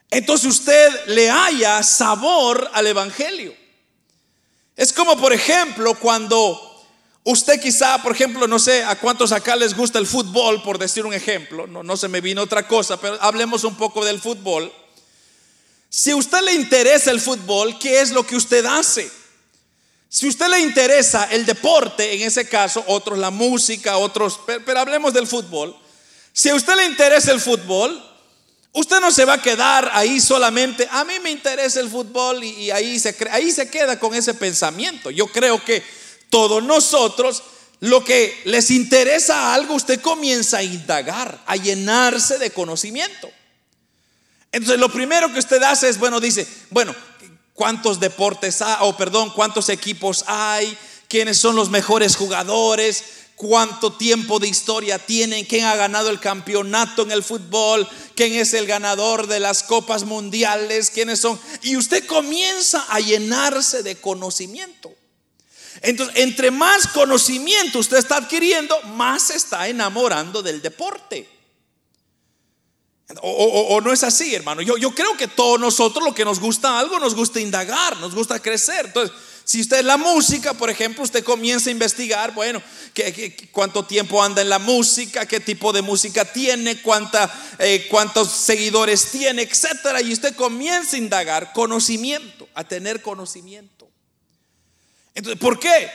entonces 0.09 0.47
usted 0.47 1.07
le 1.07 1.29
haya 1.29 1.83
sabor 1.83 2.71
al 2.73 2.87
Evangelio. 2.87 3.53
Es 4.77 4.93
como, 4.93 5.17
por 5.17 5.33
ejemplo, 5.33 5.93
cuando 5.95 6.85
usted 7.25 7.59
quizá, 7.59 8.01
por 8.01 8.13
ejemplo, 8.13 8.47
no 8.47 8.59
sé 8.59 8.85
a 8.85 8.95
cuántos 8.97 9.33
acá 9.33 9.57
les 9.57 9.75
gusta 9.75 9.99
el 9.99 10.07
fútbol, 10.07 10.63
por 10.63 10.77
decir 10.77 11.05
un 11.05 11.13
ejemplo, 11.13 11.67
no, 11.67 11.83
no 11.83 11.97
se 11.97 12.07
me 12.07 12.21
vino 12.21 12.41
otra 12.41 12.65
cosa, 12.65 12.95
pero 12.95 13.21
hablemos 13.21 13.65
un 13.65 13.75
poco 13.75 14.05
del 14.05 14.21
fútbol. 14.21 14.71
Si 15.93 16.09
a 16.11 16.15
usted 16.15 16.39
le 16.43 16.53
interesa 16.53 17.11
el 17.11 17.19
fútbol, 17.19 17.77
¿qué 17.77 17.99
es 17.99 18.11
lo 18.11 18.25
que 18.25 18.37
usted 18.37 18.65
hace? 18.65 19.11
Si 20.07 20.25
a 20.25 20.29
usted 20.29 20.47
le 20.47 20.61
interesa 20.61 21.25
el 21.25 21.45
deporte, 21.45 22.13
en 22.13 22.21
ese 22.21 22.47
caso, 22.47 22.81
otros 22.87 23.19
la 23.19 23.29
música, 23.29 23.97
otros, 23.97 24.39
pero, 24.45 24.79
hablemos 24.79 25.13
del 25.13 25.27
fútbol. 25.27 25.75
Si 26.31 26.47
a 26.47 26.55
usted 26.55 26.77
le 26.77 26.85
interesa 26.85 27.33
el 27.33 27.41
fútbol, 27.41 28.01
usted 28.71 29.01
no 29.01 29.11
se 29.11 29.25
va 29.25 29.33
a 29.33 29.41
quedar 29.41 29.91
ahí 29.93 30.21
solamente, 30.21 30.87
a 30.89 31.03
mí 31.03 31.19
me 31.19 31.29
interesa 31.29 31.81
el 31.81 31.89
fútbol 31.89 32.41
y, 32.41 32.71
ahí, 32.71 32.97
se, 32.97 33.13
ahí 33.29 33.51
se 33.51 33.69
queda 33.69 33.99
con 33.99 34.15
ese 34.15 34.33
pensamiento. 34.33 35.11
Yo 35.11 35.27
creo 35.27 35.61
que 35.61 35.83
todos 36.29 36.63
nosotros, 36.63 37.43
lo 37.81 38.01
que 38.01 38.41
les 38.45 38.71
interesa 38.71 39.53
algo, 39.53 39.73
usted 39.73 39.99
comienza 39.99 40.59
a 40.59 40.63
indagar, 40.63 41.43
a 41.45 41.57
llenarse 41.57 42.37
de 42.37 42.51
conocimiento. 42.51 43.29
Entonces 44.51 44.79
lo 44.79 44.89
primero 44.89 45.31
que 45.31 45.39
usted 45.39 45.61
hace 45.63 45.89
es, 45.89 45.97
bueno, 45.97 46.19
dice, 46.19 46.47
bueno, 46.69 46.93
¿cuántos 47.53 47.99
deportes 47.99 48.61
hay? 48.61 48.77
O 48.81 48.97
perdón, 48.97 49.31
¿cuántos 49.33 49.69
equipos 49.69 50.25
hay? 50.27 50.77
¿Quiénes 51.07 51.37
son 51.37 51.55
los 51.55 51.69
mejores 51.69 52.15
jugadores? 52.15 53.03
¿Cuánto 53.35 53.93
tiempo 53.93 54.39
de 54.39 54.47
historia 54.47 54.99
tienen? 54.99 55.45
¿Quién 55.45 55.65
ha 55.65 55.75
ganado 55.75 56.09
el 56.09 56.19
campeonato 56.19 57.01
en 57.01 57.11
el 57.11 57.23
fútbol? 57.23 57.87
¿Quién 58.13 58.33
es 58.33 58.53
el 58.53 58.67
ganador 58.67 59.25
de 59.27 59.39
las 59.39 59.63
copas 59.63 60.03
mundiales? 60.03 60.91
¿Quiénes 60.91 61.21
son? 61.21 61.39
Y 61.63 61.75
usted 61.75 62.05
comienza 62.05 62.85
a 62.89 62.99
llenarse 62.99 63.81
de 63.83 63.95
conocimiento. 63.95 64.93
Entonces, 65.81 66.15
entre 66.17 66.51
más 66.51 66.87
conocimiento 66.87 67.79
usted 67.79 67.97
está 67.97 68.17
adquiriendo, 68.17 68.79
más 68.83 69.23
se 69.23 69.37
está 69.37 69.67
enamorando 69.67 70.43
del 70.43 70.61
deporte. 70.61 71.27
O, 73.21 73.81
no 73.81 73.91
es 73.91 74.03
así, 74.03 74.33
hermano. 74.35 74.61
Yo, 74.61 74.77
yo 74.77 74.91
creo 74.95 75.17
que 75.17 75.27
todos 75.27 75.59
nosotros 75.59 76.03
lo 76.03 76.13
que 76.13 76.25
nos 76.25 76.39
gusta 76.39 76.79
algo, 76.79 76.99
nos 76.99 77.15
gusta 77.15 77.39
indagar, 77.39 77.97
nos 77.97 78.15
gusta 78.15 78.39
crecer. 78.39 78.85
Entonces, 78.87 79.15
Si 79.43 79.59
usted 79.59 79.79
es 79.79 79.85
la 79.85 79.97
música, 79.97 80.53
por 80.53 80.69
ejemplo, 80.69 81.03
usted 81.03 81.23
comienza 81.23 81.69
a 81.69 81.73
investigar, 81.73 82.33
bueno, 82.33 82.61
cuánto 83.51 83.83
tiempo 83.83 84.23
anda 84.23 84.41
en 84.41 84.49
la 84.49 84.59
música, 84.59 85.25
qué 85.25 85.39
tipo 85.39 85.73
de 85.73 85.81
música 85.81 86.25
tiene, 86.25 86.81
cuánta, 86.81 87.29
eh, 87.59 87.87
cuántos 87.89 88.31
seguidores 88.31 89.11
tiene, 89.11 89.41
etcétera. 89.41 90.01
Y 90.01 90.13
usted 90.13 90.35
comienza 90.35 90.95
a 90.95 90.99
indagar 90.99 91.53
conocimiento, 91.53 92.47
a 92.53 92.63
tener 92.63 93.01
conocimiento. 93.01 93.89
Entonces, 95.15 95.39
¿por 95.39 95.59
qué? 95.59 95.89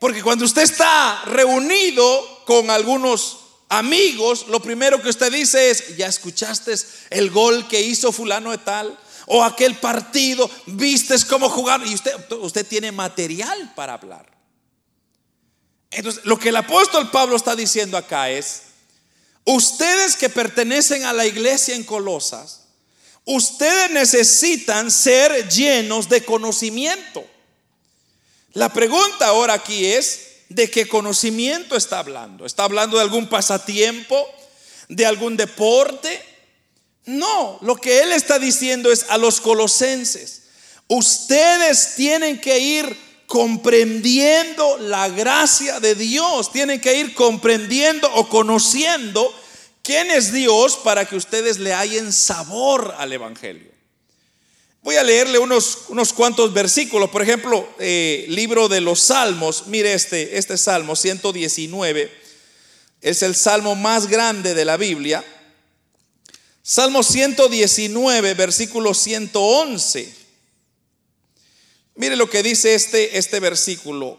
Porque 0.00 0.22
cuando 0.22 0.44
usted 0.44 0.62
está 0.62 1.22
reunido 1.26 2.42
con 2.44 2.70
algunos 2.70 3.45
amigos, 3.68 4.46
lo 4.48 4.60
primero 4.60 5.00
que 5.02 5.08
usted 5.08 5.32
dice 5.32 5.70
es, 5.70 5.96
¿ya 5.96 6.06
escuchaste 6.06 6.74
el 7.10 7.30
gol 7.30 7.66
que 7.68 7.80
hizo 7.80 8.12
fulano 8.12 8.50
de 8.50 8.58
tal? 8.58 8.98
O 9.26 9.42
aquel 9.42 9.76
partido, 9.76 10.48
vistes 10.66 11.24
cómo 11.24 11.48
jugar 11.48 11.82
y 11.86 11.94
usted, 11.94 12.12
usted 12.40 12.66
tiene 12.66 12.92
material 12.92 13.72
para 13.74 13.94
hablar. 13.94 14.26
Entonces, 15.90 16.24
lo 16.24 16.38
que 16.38 16.50
el 16.50 16.56
apóstol 16.56 17.10
Pablo 17.10 17.36
está 17.36 17.56
diciendo 17.56 17.96
acá 17.96 18.30
es, 18.30 18.62
ustedes 19.44 20.16
que 20.16 20.28
pertenecen 20.28 21.04
a 21.04 21.12
la 21.12 21.26
iglesia 21.26 21.74
en 21.74 21.84
Colosas, 21.84 22.66
ustedes 23.24 23.90
necesitan 23.90 24.90
ser 24.90 25.48
llenos 25.48 26.08
de 26.08 26.24
conocimiento. 26.24 27.24
La 28.52 28.72
pregunta 28.72 29.26
ahora 29.26 29.54
aquí 29.54 29.86
es, 29.86 30.35
¿de 30.48 30.70
qué 30.70 30.86
conocimiento 30.86 31.76
está 31.76 31.98
hablando? 31.98 32.46
¿Está 32.46 32.64
hablando 32.64 32.96
de 32.96 33.02
algún 33.02 33.28
pasatiempo? 33.28 34.26
¿De 34.88 35.06
algún 35.06 35.36
deporte? 35.36 36.22
No, 37.06 37.58
lo 37.62 37.76
que 37.76 38.02
él 38.02 38.12
está 38.12 38.38
diciendo 38.38 38.90
es 38.90 39.06
a 39.08 39.18
los 39.18 39.40
colosenses, 39.40 40.42
ustedes 40.88 41.94
tienen 41.94 42.40
que 42.40 42.58
ir 42.58 43.06
comprendiendo 43.26 44.78
la 44.78 45.08
gracia 45.08 45.80
de 45.80 45.94
Dios, 45.94 46.52
tienen 46.52 46.80
que 46.80 46.98
ir 46.98 47.14
comprendiendo 47.14 48.12
o 48.14 48.28
conociendo 48.28 49.32
quién 49.82 50.10
es 50.10 50.32
Dios 50.32 50.76
para 50.76 51.04
que 51.04 51.16
ustedes 51.16 51.58
le 51.58 51.72
hayan 51.72 52.12
sabor 52.12 52.94
al 52.98 53.12
Evangelio. 53.12 53.75
Voy 54.86 54.94
a 54.94 55.02
leerle 55.02 55.40
unos, 55.40 55.86
unos 55.88 56.12
cuantos 56.12 56.52
versículos, 56.52 57.10
por 57.10 57.20
ejemplo, 57.20 57.68
eh, 57.80 58.24
libro 58.28 58.68
de 58.68 58.80
los 58.80 59.00
Salmos, 59.00 59.66
mire 59.66 59.92
este, 59.94 60.38
este 60.38 60.56
Salmo 60.56 60.94
119, 60.94 62.08
es 63.00 63.22
el 63.22 63.34
salmo 63.34 63.74
más 63.74 64.06
grande 64.06 64.54
de 64.54 64.64
la 64.64 64.76
Biblia. 64.76 65.24
Salmo 66.62 67.02
119, 67.02 68.34
versículo 68.34 68.94
111. 68.94 70.14
Mire 71.96 72.14
lo 72.14 72.30
que 72.30 72.44
dice 72.44 72.76
este, 72.76 73.18
este 73.18 73.40
versículo. 73.40 74.16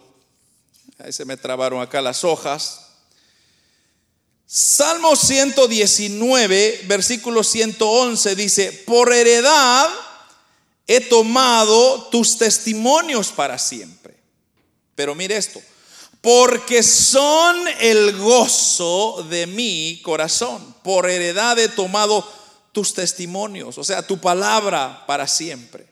Ahí 0.97 1.13
se 1.13 1.24
me 1.24 1.38
trabaron 1.38 1.81
acá 1.81 2.01
las 2.01 2.25
hojas. 2.25 2.88
Salmo 4.45 5.15
119, 5.15 6.81
versículo 6.88 7.45
111 7.45 8.36
dice, 8.36 8.74
por 8.86 9.13
heredad 9.13 10.07
he 10.88 11.01
tomado 11.01 12.08
tus 12.10 12.38
testimonios 12.38 13.27
para 13.29 13.60
siempre. 13.60 14.17
Pero 14.96 15.13
mire 15.13 15.38
esto, 15.38 15.62
porque 16.22 16.82
son 16.82 17.56
el 17.79 18.17
gozo 18.17 19.25
de 19.29 19.46
mi 19.46 20.01
corazón. 20.03 20.75
Por 20.84 21.10
heredad 21.10 21.60
he 21.60 21.67
tomado 21.67 22.27
tus 22.72 22.94
testimonios, 22.94 23.77
o 23.77 23.84
sea, 23.84 24.01
tu 24.01 24.20
palabra 24.20 25.03
para 25.06 25.27
siempre. 25.27 25.88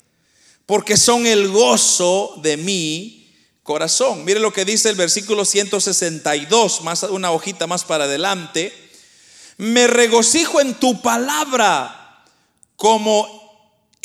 Porque 0.66 0.98
son 0.98 1.28
el 1.28 1.50
gozo 1.50 2.36
de 2.42 2.58
mi 2.58 3.32
corazón. 3.62 4.24
Mire 4.26 4.40
lo 4.40 4.54
que 4.54 4.66
dice 4.66 4.90
el 4.90 4.96
versículo 4.96 5.46
162, 5.46 6.82
más 6.82 7.04
una 7.04 7.32
hojita 7.32 7.68
más 7.68 7.84
para 7.84 8.06
adelante. 8.06 8.74
Me 9.58 9.88
regocijo 9.88 10.60
en 10.60 10.74
tu 10.76 11.02
palabra 11.02 12.24
como 12.76 13.45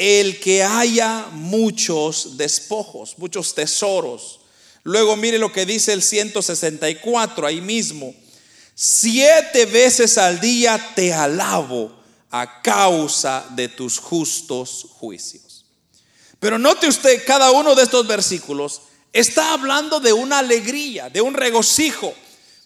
el 0.00 0.40
que 0.40 0.64
haya 0.64 1.26
muchos 1.32 2.38
despojos, 2.38 3.18
muchos 3.18 3.54
tesoros. 3.54 4.40
Luego 4.82 5.14
mire 5.14 5.38
lo 5.38 5.52
que 5.52 5.66
dice 5.66 5.92
el 5.92 6.02
164 6.02 7.46
ahí 7.46 7.60
mismo. 7.60 8.14
Siete 8.74 9.66
veces 9.66 10.16
al 10.16 10.40
día 10.40 10.92
te 10.96 11.12
alabo 11.12 11.94
a 12.30 12.62
causa 12.62 13.44
de 13.50 13.68
tus 13.68 13.98
justos 13.98 14.86
juicios. 14.92 15.66
Pero 16.38 16.58
note 16.58 16.88
usted, 16.88 17.22
cada 17.26 17.50
uno 17.50 17.74
de 17.74 17.82
estos 17.82 18.06
versículos 18.06 18.80
está 19.12 19.52
hablando 19.52 20.00
de 20.00 20.14
una 20.14 20.38
alegría, 20.38 21.10
de 21.10 21.20
un 21.20 21.34
regocijo, 21.34 22.14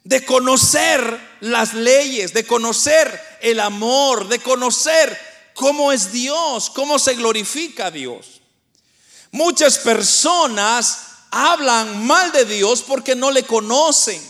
de 0.04 0.24
conocer 0.24 1.18
las 1.40 1.74
leyes, 1.74 2.32
de 2.32 2.46
conocer 2.46 3.20
el 3.40 3.58
amor, 3.58 4.28
de 4.28 4.38
conocer 4.38 5.33
cómo 5.54 5.92
es 5.92 6.12
Dios, 6.12 6.70
cómo 6.70 6.98
se 6.98 7.14
glorifica 7.14 7.86
a 7.86 7.90
Dios. 7.90 8.40
Muchas 9.30 9.78
personas 9.78 10.98
hablan 11.30 12.06
mal 12.06 12.30
de 12.32 12.44
Dios 12.44 12.82
porque 12.86 13.14
no 13.14 13.30
le 13.30 13.42
conocen. 13.44 14.22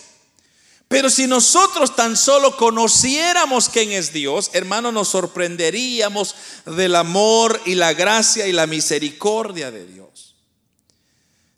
Pero 0.89 1.11
si 1.11 1.27
nosotros 1.27 1.97
tan 1.97 2.17
solo 2.17 2.57
conociéramos 2.57 3.69
quién 3.69 3.93
es 3.93 4.13
Dios, 4.13 4.51
hermano, 4.53 4.93
nos 4.93 5.09
sorprenderíamos 5.09 6.35
del 6.67 6.95
amor 6.95 7.61
y 7.65 7.75
la 7.75 7.95
gracia 7.95 8.47
y 8.47 8.53
la 8.53 8.67
misericordia 8.67 9.71
de 9.71 9.87
Dios. 9.87 10.35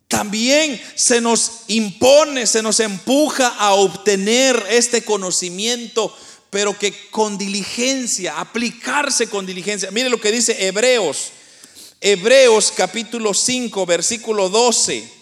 También 0.09 0.81
se 0.95 1.21
nos 1.21 1.65
impone, 1.67 2.47
se 2.47 2.63
nos 2.63 2.81
empuja 2.81 3.49
a 3.49 3.75
obtener 3.75 4.65
este 4.71 5.05
conocimiento, 5.05 6.17
pero 6.51 6.79
que 6.79 7.11
con 7.11 7.37
diligencia, 7.39 8.39
aplicarse 8.39 9.29
con 9.29 9.47
diligencia. 9.47 9.91
Mire 9.91 10.09
lo 10.09 10.21
que 10.21 10.33
dice 10.33 10.67
Hebreos, 10.67 11.33
Hebreos 12.01 12.73
capítulo 12.77 13.35
5, 13.35 13.87
versículo 13.87 14.49
12. 14.49 15.17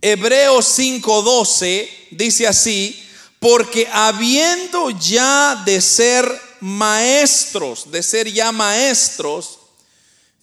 Hebreos 0.00 0.78
5:12 0.78 1.88
dice 2.12 2.46
así, 2.46 3.04
porque 3.40 3.88
habiendo 3.92 4.90
ya 4.90 5.62
de 5.64 5.80
ser 5.80 6.40
maestros, 6.60 7.90
de 7.90 8.02
ser 8.02 8.32
ya 8.32 8.52
maestros, 8.52 9.58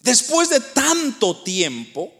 después 0.02 0.50
de 0.50 0.60
tanto 0.60 1.42
tiempo, 1.42 2.12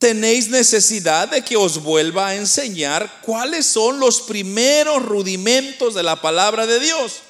tenéis 0.00 0.48
necesidad 0.48 1.28
de 1.28 1.42
que 1.42 1.58
os 1.58 1.82
vuelva 1.82 2.28
a 2.28 2.34
enseñar 2.34 3.20
cuáles 3.20 3.66
son 3.66 4.00
los 4.00 4.22
primeros 4.22 5.04
rudimentos 5.04 5.94
de 5.94 6.02
la 6.02 6.22
palabra 6.22 6.66
de 6.66 6.80
Dios. 6.80 7.20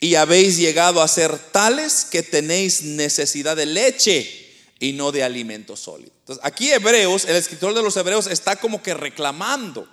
Y 0.00 0.14
habéis 0.14 0.56
llegado 0.56 1.02
a 1.02 1.08
ser 1.08 1.38
tales 1.38 2.06
que 2.10 2.22
tenéis 2.22 2.82
necesidad 2.82 3.54
de 3.54 3.66
leche 3.66 4.48
y 4.78 4.94
no 4.94 5.12
de 5.12 5.22
alimento 5.22 5.76
sólido. 5.76 6.10
Entonces, 6.20 6.42
aquí 6.42 6.72
Hebreos, 6.72 7.26
el 7.26 7.36
escritor 7.36 7.74
de 7.74 7.82
los 7.82 7.98
Hebreos 7.98 8.26
está 8.28 8.56
como 8.56 8.82
que 8.82 8.94
reclamando, 8.94 9.86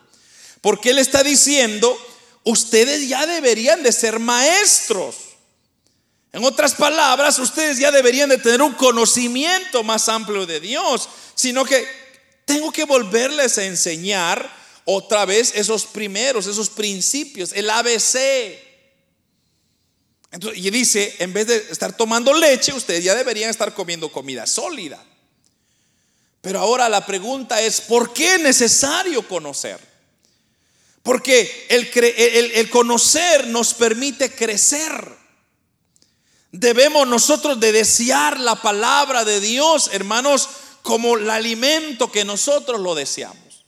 porque 0.62 0.92
él 0.92 1.00
está 1.00 1.24
diciendo, 1.24 1.96
ustedes 2.46 3.10
ya 3.10 3.28
deberían 3.28 3.84
de 3.84 3.92
ser 3.92 4.20
maestros. 4.20 5.16
En 6.34 6.44
otras 6.44 6.76
palabras, 6.76 7.40
ustedes 7.40 7.80
ya 7.80 7.92
deberían 7.92 8.30
de 8.30 8.38
tener 8.38 8.62
un 8.62 8.74
conocimiento 8.74 9.84
más 9.84 10.10
amplio 10.10 10.46
de 10.46 10.60
Dios, 10.60 11.10
sino 11.36 11.66
que 11.66 11.88
tengo 12.46 12.72
que 12.72 12.84
volverles 12.84 13.58
a 13.58 13.66
enseñar 13.66 14.56
otra 14.86 15.26
vez 15.26 15.54
esos 15.56 15.86
primeros, 15.86 16.48
esos 16.48 16.70
principios, 16.70 17.52
el 17.54 17.70
ABC 17.70 18.18
y 20.54 20.70
dice, 20.70 21.16
en 21.20 21.34
vez 21.34 21.48
de 21.48 21.56
estar 21.72 21.96
tomando 21.96 22.34
leche, 22.34 22.74
ustedes 22.74 23.04
ya 23.04 23.16
deberían 23.16 23.50
estar 23.50 23.74
comiendo 23.74 24.12
comida 24.12 24.46
sólida. 24.46 25.04
Pero 26.42 26.60
ahora 26.60 26.90
la 26.90 27.06
pregunta 27.06 27.62
es, 27.62 27.82
¿por 27.82 28.14
qué 28.14 28.36
es 28.36 28.42
necesario 28.42 29.28
conocer? 29.28 29.80
Porque 31.02 31.66
el, 31.70 31.90
el 32.54 32.70
conocer 32.70 33.48
nos 33.48 33.74
permite 33.74 34.32
crecer. 34.32 35.17
Debemos 36.52 37.08
nosotros 37.08 37.60
de 37.60 37.72
desear 37.72 38.40
la 38.40 38.56
palabra 38.56 39.26
de 39.26 39.40
Dios, 39.40 39.90
hermanos, 39.92 40.50
como 40.82 41.18
el 41.18 41.30
alimento 41.30 42.12
que 42.12 42.24
nosotros 42.24 42.80
lo 42.80 42.96
deseamos. 42.96 43.66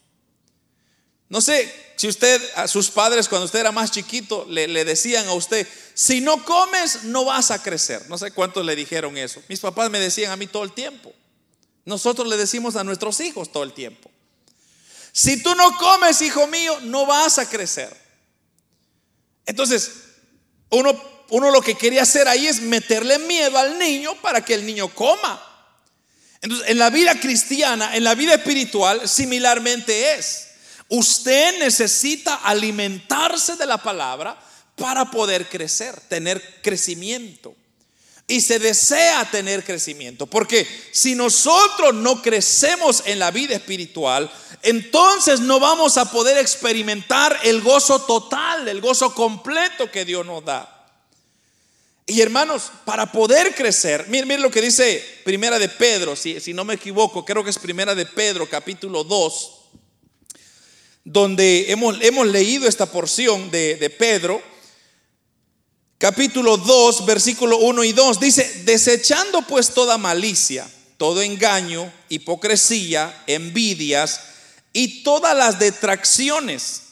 No 1.28 1.40
sé 1.40 1.72
si 1.96 2.08
usted, 2.08 2.42
a 2.56 2.66
sus 2.66 2.90
padres 2.90 3.28
cuando 3.28 3.44
usted 3.44 3.60
era 3.60 3.72
más 3.72 3.90
chiquito, 3.90 4.46
le, 4.48 4.66
le 4.66 4.84
decían 4.84 5.28
a 5.28 5.34
usted, 5.34 5.68
si 5.94 6.20
no 6.20 6.44
comes, 6.44 7.04
no 7.04 7.26
vas 7.26 7.50
a 7.50 7.62
crecer. 7.62 8.08
No 8.08 8.16
sé 8.16 8.30
cuántos 8.30 8.64
le 8.64 8.74
dijeron 8.74 9.16
eso. 9.18 9.42
Mis 9.48 9.60
papás 9.60 9.90
me 9.90 10.00
decían 10.00 10.32
a 10.32 10.36
mí 10.36 10.46
todo 10.46 10.64
el 10.64 10.72
tiempo. 10.72 11.12
Nosotros 11.84 12.26
le 12.26 12.36
decimos 12.36 12.76
a 12.76 12.84
nuestros 12.84 13.20
hijos 13.20 13.52
todo 13.52 13.62
el 13.62 13.74
tiempo. 13.74 14.10
Si 15.12 15.42
tú 15.42 15.54
no 15.54 15.76
comes, 15.76 16.22
hijo 16.22 16.46
mío, 16.46 16.78
no 16.82 17.04
vas 17.04 17.38
a 17.38 17.48
crecer. 17.48 17.94
Entonces, 19.44 19.90
uno, 20.70 21.00
uno 21.30 21.50
lo 21.50 21.62
que 21.62 21.76
quería 21.76 22.02
hacer 22.02 22.28
ahí 22.28 22.46
es 22.46 22.60
meterle 22.60 23.18
miedo 23.20 23.56
al 23.56 23.78
niño 23.78 24.14
para 24.20 24.44
que 24.44 24.54
el 24.54 24.66
niño 24.66 24.88
coma. 24.88 25.46
Entonces, 26.42 26.68
en 26.68 26.78
la 26.78 26.90
vida 26.90 27.18
cristiana, 27.20 27.96
en 27.96 28.04
la 28.04 28.14
vida 28.14 28.34
espiritual, 28.34 29.08
similarmente 29.08 30.14
es. 30.14 30.48
Usted 30.88 31.58
necesita 31.60 32.34
alimentarse 32.34 33.56
de 33.56 33.66
la 33.66 33.78
palabra 33.78 34.36
para 34.74 35.10
poder 35.10 35.48
crecer, 35.48 36.00
tener 36.08 36.60
crecimiento. 36.62 37.54
Y 38.26 38.40
se 38.40 38.58
desea 38.58 39.28
tener 39.30 39.64
crecimiento. 39.64 40.26
Porque 40.26 40.66
si 40.92 41.14
nosotros 41.14 41.94
no 41.94 42.22
crecemos 42.22 43.02
en 43.06 43.18
la 43.18 43.30
vida 43.30 43.54
espiritual, 43.54 44.30
entonces 44.62 45.40
no 45.40 45.60
vamos 45.60 45.96
a 45.96 46.10
poder 46.10 46.38
experimentar 46.38 47.38
el 47.42 47.60
gozo 47.60 48.00
total, 48.02 48.66
el 48.66 48.80
gozo 48.80 49.14
completo 49.14 49.90
que 49.90 50.04
Dios 50.04 50.24
nos 50.24 50.44
da. 50.44 50.79
Y 52.10 52.22
hermanos, 52.22 52.72
para 52.84 53.12
poder 53.12 53.54
crecer, 53.54 54.06
miren, 54.08 54.42
lo 54.42 54.50
que 54.50 54.60
dice 54.60 55.00
Primera 55.24 55.60
de 55.60 55.68
Pedro, 55.68 56.16
si, 56.16 56.52
no 56.52 56.64
me 56.64 56.74
equivoco, 56.74 57.24
creo 57.24 57.44
que 57.44 57.50
es 57.50 57.58
Primera 57.60 57.94
de 57.94 58.04
Pedro, 58.04 58.48
capítulo 58.50 59.04
2, 59.04 59.50
donde 61.04 61.70
hemos, 61.70 61.96
hemos 62.02 62.26
leído 62.26 62.66
esta 62.66 62.86
porción 62.86 63.48
de, 63.52 63.76
de 63.76 63.90
Pedro. 63.90 64.42
Capítulo 65.98 66.56
2, 66.56 67.06
versículo 67.06 67.58
1 67.58 67.84
y 67.84 67.92
2, 67.92 68.18
dice, 68.18 68.62
desechando 68.64 69.42
pues 69.42 69.70
toda 69.70 69.96
malicia, 69.96 70.68
todo 70.96 71.22
engaño, 71.22 71.92
hipocresía, 72.08 73.22
envidias 73.28 74.20
y 74.72 75.04
todas 75.04 75.36
las 75.36 75.60
detracciones, 75.60 76.82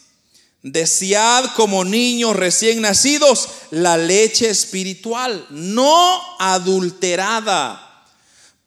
desead 0.63 1.45
como 1.55 1.85
niños 1.85 2.35
recién 2.35 2.81
nacidos 2.81 3.49
la 3.71 3.97
leche 3.97 4.49
espiritual, 4.49 5.45
no 5.49 6.21
adulterada, 6.39 8.05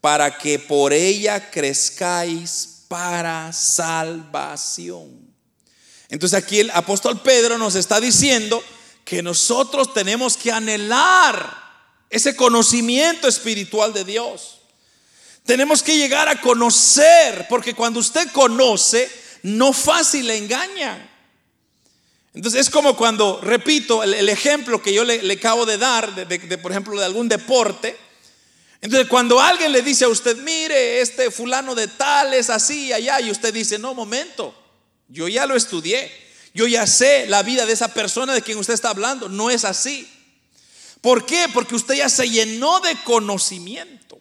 para 0.00 0.38
que 0.38 0.58
por 0.58 0.92
ella 0.92 1.50
crezcáis 1.50 2.84
para 2.88 3.52
salvación. 3.52 5.32
Entonces 6.08 6.38
aquí 6.38 6.60
el 6.60 6.70
apóstol 6.70 7.20
Pedro 7.20 7.56
nos 7.56 7.74
está 7.74 8.00
diciendo, 8.00 8.62
que 9.04 9.22
nosotros 9.22 9.92
tenemos 9.92 10.36
que 10.36 10.52
anhelar 10.52 11.60
ese 12.08 12.36
conocimiento 12.36 13.28
espiritual 13.28 13.92
de 13.92 14.04
Dios. 14.04 14.60
Tenemos 15.44 15.82
que 15.82 15.96
llegar 15.96 16.28
a 16.28 16.40
conocer, 16.40 17.46
porque 17.48 17.74
cuando 17.74 18.00
usted 18.00 18.30
conoce, 18.30 19.10
no 19.42 19.72
fácil 19.72 20.28
le 20.28 20.36
engaña. 20.36 21.08
Entonces 22.34 22.62
es 22.62 22.70
como 22.70 22.96
cuando, 22.96 23.40
repito, 23.42 24.02
el, 24.02 24.28
ejemplo 24.28 24.82
que 24.82 24.92
yo 24.92 25.04
le, 25.04 25.32
acabo 25.32 25.66
de 25.66 25.76
dar, 25.78 26.14
de, 26.26 26.58
por 26.58 26.70
ejemplo, 26.70 26.98
de 26.98 27.04
algún 27.04 27.28
deporte. 27.28 27.96
Entonces 28.80 29.08
cuando 29.08 29.40
alguien 29.40 29.70
le 29.70 29.82
dice 29.82 30.06
a 30.06 30.08
usted, 30.08 30.36
mire, 30.38 31.00
este 31.00 31.30
fulano 31.30 31.74
de 31.74 31.88
tal 31.88 32.32
es 32.34 32.48
así 32.48 32.86
y 32.86 32.92
allá, 32.92 33.20
y 33.20 33.30
usted 33.30 33.52
dice, 33.52 33.78
no, 33.78 33.94
momento, 33.94 34.54
yo 35.08 35.28
ya 35.28 35.46
lo 35.46 35.56
estudié. 35.56 36.10
Yo 36.54 36.66
ya 36.66 36.86
sé 36.86 37.26
la 37.28 37.42
vida 37.42 37.64
de 37.64 37.72
esa 37.72 37.88
persona 37.88 38.34
de 38.34 38.42
quien 38.42 38.58
usted 38.58 38.74
está 38.74 38.90
hablando. 38.90 39.28
No 39.28 39.50
es 39.50 39.64
así. 39.64 40.08
¿Por 41.00 41.26
qué? 41.26 41.46
Porque 41.52 41.74
usted 41.74 41.94
ya 41.94 42.08
se 42.08 42.28
llenó 42.28 42.80
de 42.80 42.94
conocimiento. 43.04 44.20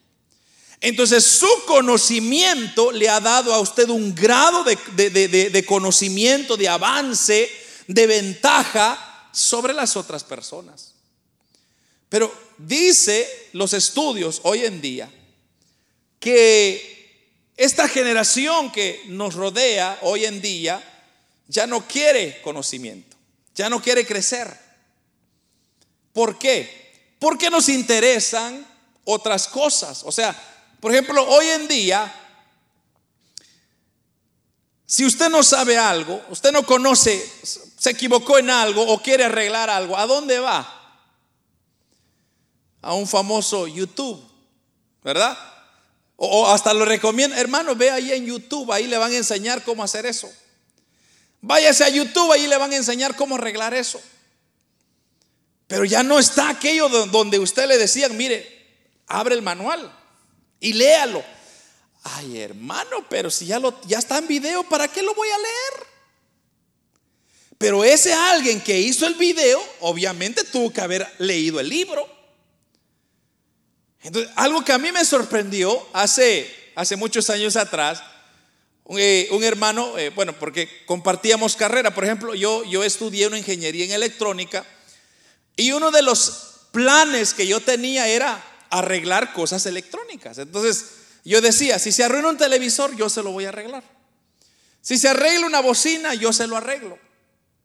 Entonces 0.80 1.24
su 1.24 1.48
conocimiento 1.68 2.92
le 2.92 3.08
ha 3.08 3.20
dado 3.20 3.54
a 3.54 3.60
usted 3.60 3.88
un 3.90 4.16
grado 4.16 4.64
de, 4.64 5.66
conocimiento, 5.68 6.58
de 6.58 6.68
avance, 6.68 7.52
de 7.88 8.08
ventaja 8.08 9.30
sobre 9.32 9.74
las 9.74 9.96
otras 9.96 10.24
personas. 10.24 10.94
Pero 12.10 12.34
dice 12.58 13.50
los 13.54 13.74
estudios 13.74 14.42
hoy 14.44 14.66
en 14.66 14.82
día 14.82 15.10
que 16.20 16.92
esta 17.58 17.88
generación 17.88 18.72
que 18.72 19.04
nos 19.08 19.36
rodea 19.36 20.00
hoy 20.02 20.26
en 20.26 20.42
día 20.42 20.84
ya 21.48 21.68
no 21.68 21.88
quiere 21.88 22.42
conocimiento, 22.42 23.18
ya 23.56 23.70
no 23.70 23.82
quiere 23.82 24.06
crecer. 24.06 24.58
¿Por 26.14 26.38
qué? 26.38 27.16
Porque 27.20 27.50
nos 27.50 27.70
interesan 27.70 28.66
otras 29.06 29.48
cosas. 29.48 30.04
O 30.06 30.12
sea, 30.12 30.36
por 30.80 30.92
ejemplo, 30.92 31.24
hoy 31.28 31.48
en 31.48 31.68
día, 31.68 32.14
si 34.86 35.06
usted 35.06 35.30
no 35.30 35.44
sabe 35.44 35.78
algo, 35.78 36.22
usted 36.30 36.52
no 36.52 36.66
conoce, 36.66 37.24
se 37.82 37.90
equivocó 37.90 38.38
en 38.38 38.52
algo 38.52 38.84
o 38.84 39.02
quiere 39.02 39.24
arreglar 39.24 39.68
algo, 39.68 39.98
¿a 39.98 40.06
dónde 40.06 40.38
va? 40.38 41.02
A 42.80 42.94
un 42.94 43.08
famoso 43.08 43.66
YouTube, 43.66 44.24
¿verdad? 45.04 45.36
O, 46.16 46.48
hasta 46.48 46.76
lo 46.76 46.86
recomiendo, 46.86 47.36
hermano, 47.36 47.76
ve 47.76 47.90
ahí 47.90 48.12
en 48.12 48.28
YouTube, 48.28 48.72
ahí 48.72 48.86
le 48.86 49.00
van 49.00 49.12
a 49.12 49.18
enseñar 49.18 49.64
cómo 49.64 49.84
hacer 49.84 50.06
eso. 50.06 50.32
Váyase 51.42 51.84
a 51.84 51.90
YouTube, 51.90 52.32
ahí 52.32 52.46
le 52.46 52.56
van 52.56 52.72
a 52.72 52.76
enseñar 52.76 53.16
cómo 53.16 53.34
arreglar 53.34 53.74
eso. 53.74 54.00
Pero 55.66 55.84
ya 55.84 56.04
no 56.04 56.20
está 56.20 56.50
aquello 56.50 56.88
donde 56.88 57.40
usted 57.40 57.68
le 57.68 57.80
decía, 57.80 58.10
mire, 58.10 58.78
abre 59.08 59.34
el 59.34 59.42
manual 59.42 59.92
y 60.60 60.74
léalo. 60.74 61.24
Ay, 62.04 62.42
hermano, 62.42 63.08
pero 63.10 63.32
si 63.32 63.48
ya, 63.48 63.58
lo, 63.58 63.82
ya 63.88 63.98
está 63.98 64.20
en 64.20 64.28
video, 64.28 64.70
¿para 64.70 64.88
qué 64.88 65.02
lo 65.02 65.16
voy 65.16 65.30
a 65.30 65.38
leer? 65.40 65.91
Pero 67.62 67.84
ese 67.84 68.12
alguien 68.12 68.60
que 68.60 68.80
hizo 68.80 69.06
el 69.06 69.14
video, 69.14 69.62
obviamente 69.82 70.44
tuvo 70.44 70.74
que 70.74 70.82
haber 70.82 71.08
leído 71.20 71.60
el 71.60 71.70
libro. 71.70 72.10
Entonces, 74.02 74.32
algo 74.36 74.66
que 74.66 74.74
a 74.74 74.80
mí 74.80 74.92
me 74.92 75.06
sorprendió 75.06 75.88
hace, 75.94 76.52
hace 76.74 76.96
muchos 76.96 77.30
años 77.30 77.56
atrás, 77.56 78.02
eh, 78.98 79.28
un, 79.30 79.44
hermano, 79.44 79.96
eh, 80.00 80.10
bueno, 80.10 80.34
porque 80.40 80.68
compartíamos 80.88 81.56
carrera, 81.56 81.94
por 81.94 82.04
ejemplo, 82.04 82.34
yo, 82.34 82.64
yo 82.64 82.84
estudié 82.84 83.28
una 83.28 83.38
ingeniería 83.38 83.86
en 83.86 83.92
electrónica 83.92 84.66
y 85.56 85.72
uno 85.72 85.92
de 85.92 86.02
los 86.02 86.62
planes 86.72 87.36
que 87.36 87.46
yo 87.46 87.60
tenía 87.60 88.08
era 88.08 88.44
arreglar 88.72 89.34
cosas 89.34 89.68
electrónicas. 89.68 90.40
Entonces 90.40 90.86
yo 91.24 91.42
decía, 91.42 91.78
si 91.78 91.92
se 91.92 92.04
arruina 92.04 92.30
un 92.30 92.38
televisor, 92.38 92.96
yo 92.96 93.08
se 93.08 93.22
lo 93.22 93.32
voy 93.32 93.46
a 93.46 93.50
arreglar. 93.50 93.84
Si 94.82 94.98
se 94.98 95.10
arregla 95.10 95.46
una 95.46 95.60
bocina, 95.60 96.16
yo 96.16 96.34
se 96.34 96.48
lo 96.48 96.58
arreglo. 96.58 97.11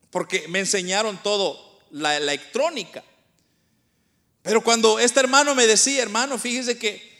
Porque 0.09 0.47
me 0.47 0.59
enseñaron 0.59 1.21
todo, 1.21 1.79
la 1.91 2.17
electrónica. 2.17 3.03
Pero 4.41 4.63
cuando 4.63 4.99
este 4.99 5.19
hermano 5.19 5.55
me 5.55 5.67
decía, 5.67 6.01
hermano, 6.01 6.37
fíjese 6.37 6.77
que 6.77 7.17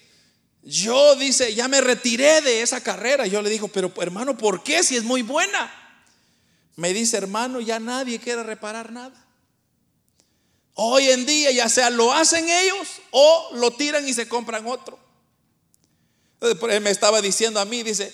yo 0.63 1.15
dice, 1.15 1.53
ya 1.53 1.67
me 1.67 1.81
retiré 1.81 2.41
de 2.41 2.61
esa 2.61 2.81
carrera. 2.81 3.27
Yo 3.27 3.41
le 3.41 3.49
digo, 3.49 3.67
pero 3.67 3.91
hermano, 4.01 4.37
¿por 4.37 4.63
qué? 4.63 4.83
Si 4.83 4.95
es 4.95 5.03
muy 5.03 5.21
buena. 5.21 5.73
Me 6.75 6.93
dice, 6.93 7.17
hermano, 7.17 7.59
ya 7.59 7.79
nadie 7.79 8.19
quiere 8.19 8.43
reparar 8.43 8.91
nada. 8.91 9.25
Hoy 10.73 11.09
en 11.09 11.25
día 11.25 11.51
ya 11.51 11.69
sea 11.69 11.89
lo 11.89 12.13
hacen 12.13 12.47
ellos 12.47 12.87
o 13.11 13.49
lo 13.53 13.71
tiran 13.71 14.07
y 14.07 14.13
se 14.13 14.27
compran 14.27 14.67
otro. 14.67 14.99
Entonces, 16.39 16.81
me 16.81 16.91
estaba 16.91 17.19
diciendo 17.21 17.59
a 17.59 17.65
mí, 17.65 17.81
dice, 17.81 18.13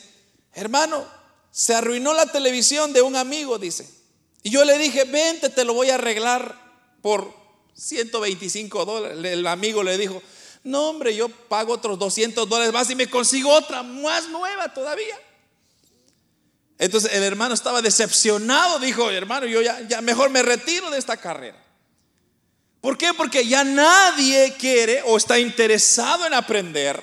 hermano, 0.54 1.06
se 1.52 1.76
arruinó 1.76 2.14
la 2.14 2.26
televisión 2.28 2.94
de 2.94 3.02
un 3.02 3.16
amigo, 3.16 3.60
dice. 3.60 4.03
Y 4.44 4.50
yo 4.50 4.66
le 4.66 4.78
dije, 4.78 5.06
vente, 5.06 5.50
te 5.50 5.64
lo 5.64 5.74
voy 5.74 5.90
a 5.90 5.96
arreglar 5.96 6.54
por 7.02 7.34
125 7.76 8.86
dólares. 8.86 9.18
El 9.24 9.48
amigo 9.48 9.82
le 9.82 9.98
dijo, 9.98 10.22
no, 10.64 10.90
hombre, 10.90 11.16
yo 11.16 11.30
pago 11.30 11.74
otros 11.74 11.98
200 11.98 12.48
dólares 12.48 12.74
más 12.74 12.90
y 12.90 12.96
me 12.96 13.10
consigo 13.10 13.50
otra 13.52 13.84
más 13.84 14.28
nueva 14.30 14.74
todavía. 14.74 15.18
Entonces 16.78 17.14
el 17.14 17.24
hermano 17.24 17.54
estaba 17.54 17.82
decepcionado, 17.82 18.80
dijo, 18.80 19.10
hermano, 19.10 19.46
yo 19.46 19.62
ya, 19.62 19.82
ya 19.88 20.02
mejor 20.02 20.30
me 20.30 20.42
retiro 20.42 20.90
de 20.90 20.98
esta 20.98 21.18
carrera. 21.18 21.64
¿Por 22.82 22.98
qué? 22.98 23.14
Porque 23.14 23.48
ya 23.48 23.64
nadie 23.64 24.56
quiere 24.60 25.02
o 25.06 25.16
está 25.16 25.40
interesado 25.40 26.26
en 26.26 26.34
aprender. 26.34 27.02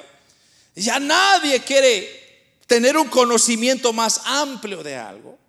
Ya 0.75 1.01
nadie 1.01 1.61
quiere 1.61 2.53
tener 2.67 2.99
un 2.99 3.09
conocimiento 3.09 3.93
más 3.95 4.21
amplio 4.27 4.83
de 4.83 4.97
algo. 4.97 5.40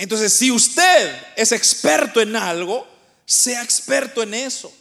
Entonces, 0.00 0.32
si 0.32 0.50
usted 0.50 1.14
es 1.36 1.52
experto 1.52 2.22
en 2.22 2.34
algo, 2.34 2.88
sea 3.26 3.62
experto 3.62 4.22
en 4.22 4.32
eso. 4.32 4.72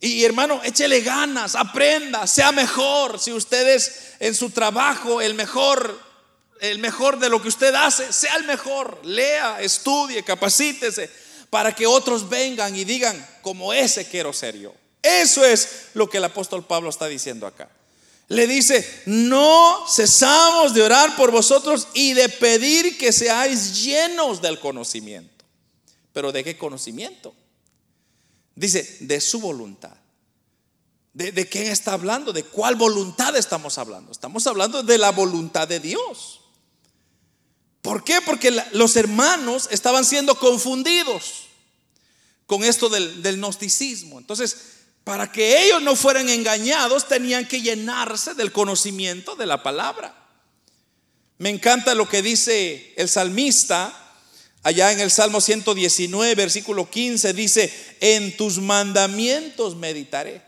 Y 0.00 0.24
hermano, 0.24 0.60
échele 0.64 1.02
ganas, 1.02 1.54
aprenda, 1.54 2.26
sea 2.26 2.50
mejor. 2.50 3.20
Si 3.20 3.32
usted 3.32 3.76
es 3.76 4.14
en 4.18 4.34
su 4.34 4.50
trabajo 4.50 5.20
el 5.20 5.34
mejor, 5.34 5.96
el 6.60 6.80
mejor 6.80 7.20
de 7.20 7.28
lo 7.28 7.40
que 7.40 7.46
usted 7.46 7.72
hace, 7.76 8.12
sea 8.12 8.34
el 8.34 8.44
mejor. 8.44 8.98
Lea, 9.04 9.60
estudie, 9.60 10.24
capacítese 10.24 11.08
para 11.48 11.72
que 11.72 11.86
otros 11.86 12.28
vengan 12.28 12.74
y 12.74 12.82
digan, 12.82 13.24
como 13.42 13.72
ese 13.72 14.08
quiero 14.08 14.32
ser 14.32 14.58
yo. 14.58 14.74
Eso 15.00 15.44
es 15.44 15.90
lo 15.94 16.10
que 16.10 16.18
el 16.18 16.24
apóstol 16.24 16.66
Pablo 16.66 16.90
está 16.90 17.06
diciendo 17.06 17.46
acá. 17.46 17.68
Le 18.28 18.46
dice, 18.46 19.02
no 19.06 19.86
cesamos 19.88 20.74
de 20.74 20.82
orar 20.82 21.14
por 21.16 21.30
vosotros 21.30 21.88
y 21.94 22.12
de 22.12 22.28
pedir 22.28 22.98
que 22.98 23.12
seáis 23.12 23.84
llenos 23.84 24.42
del 24.42 24.58
conocimiento. 24.58 25.44
Pero 26.12 26.32
¿de 26.32 26.42
qué 26.42 26.58
conocimiento? 26.58 27.34
Dice, 28.56 28.96
de 29.00 29.20
su 29.20 29.38
voluntad. 29.38 29.96
¿De, 31.12 31.30
¿De 31.30 31.48
quién 31.48 31.68
está 31.68 31.92
hablando? 31.92 32.32
¿De 32.32 32.42
cuál 32.42 32.74
voluntad 32.74 33.36
estamos 33.36 33.78
hablando? 33.78 34.10
Estamos 34.10 34.46
hablando 34.46 34.82
de 34.82 34.98
la 34.98 35.12
voluntad 35.12 35.68
de 35.68 35.78
Dios. 35.78 36.40
¿Por 37.80 38.02
qué? 38.02 38.20
Porque 38.20 38.50
los 38.72 38.96
hermanos 38.96 39.68
estaban 39.70 40.04
siendo 40.04 40.34
confundidos 40.36 41.44
con 42.46 42.64
esto 42.64 42.88
del, 42.88 43.22
del 43.22 43.36
gnosticismo. 43.36 44.18
Entonces, 44.18 44.75
para 45.06 45.30
que 45.30 45.62
ellos 45.62 45.80
no 45.82 45.94
fueran 45.94 46.28
engañados, 46.28 47.06
tenían 47.06 47.46
que 47.46 47.62
llenarse 47.62 48.34
del 48.34 48.50
conocimiento 48.50 49.36
de 49.36 49.46
la 49.46 49.62
palabra. 49.62 50.12
Me 51.38 51.48
encanta 51.48 51.94
lo 51.94 52.08
que 52.08 52.22
dice 52.22 52.92
el 52.96 53.08
salmista 53.08 53.94
allá 54.64 54.90
en 54.90 54.98
el 54.98 55.12
Salmo 55.12 55.40
119, 55.40 56.34
versículo 56.34 56.90
15, 56.90 57.32
dice, 57.34 57.72
en 58.00 58.36
tus 58.36 58.58
mandamientos 58.58 59.76
meditaré. 59.76 60.42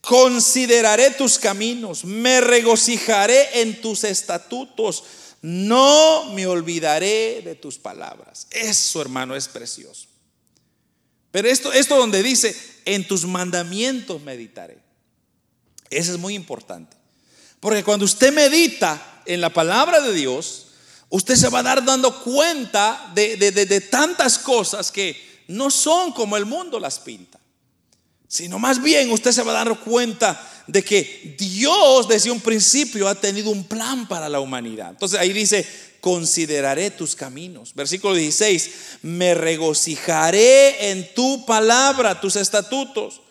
Consideraré 0.00 1.10
tus 1.10 1.36
caminos, 1.36 2.04
me 2.04 2.40
regocijaré 2.40 3.60
en 3.60 3.80
tus 3.80 4.04
estatutos, 4.04 5.02
no 5.42 6.30
me 6.32 6.46
olvidaré 6.46 7.42
de 7.44 7.56
tus 7.56 7.76
palabras. 7.76 8.46
Eso, 8.52 9.02
hermano, 9.02 9.34
es 9.34 9.48
precioso. 9.48 10.06
Pero 11.32 11.48
esto, 11.48 11.72
esto 11.72 11.96
donde 11.98 12.22
dice, 12.22 12.75
en 12.86 13.06
tus 13.06 13.26
mandamientos 13.26 14.22
meditaré. 14.22 14.78
Eso 15.90 16.12
es 16.12 16.18
muy 16.18 16.34
importante. 16.34 16.96
Porque 17.60 17.84
cuando 17.84 18.06
usted 18.06 18.32
medita 18.32 19.22
en 19.26 19.40
la 19.40 19.50
palabra 19.50 20.00
de 20.00 20.14
Dios, 20.14 20.68
usted 21.10 21.36
se 21.36 21.50
va 21.50 21.58
a 21.58 21.64
dar 21.64 21.84
dando 21.84 22.22
cuenta 22.22 23.12
de, 23.14 23.36
de 23.36 23.80
tantas 23.82 24.38
cosas 24.38 24.90
que 24.90 25.44
no 25.48 25.70
son 25.70 26.12
como 26.12 26.36
el 26.36 26.46
mundo 26.46 26.80
las 26.80 26.98
pinta. 26.98 27.38
Sino 28.28 28.58
más 28.58 28.82
bien 28.82 29.10
usted 29.10 29.32
se 29.32 29.42
va 29.42 29.52
a 29.52 29.64
dar 29.64 29.78
cuenta 29.80 30.64
de 30.66 30.82
que 30.82 31.36
Dios 31.38 32.08
desde 32.08 32.30
un 32.30 32.40
principio 32.40 33.08
ha 33.08 33.14
tenido 33.14 33.50
un 33.50 33.64
plan 33.64 34.08
para 34.08 34.28
la 34.28 34.40
humanidad. 34.40 34.90
Entonces 34.90 35.18
ahí 35.18 35.32
dice, 35.32 35.66
consideraré 36.06 36.92
tus 36.92 37.16
caminos. 37.16 37.74
Versículo 37.74 38.14
16, 38.14 38.70
me 39.02 39.34
regocijaré 39.34 40.92
en 40.92 41.12
tu 41.16 41.44
palabra, 41.44 42.20
tus 42.20 42.36
estatutos, 42.36 43.22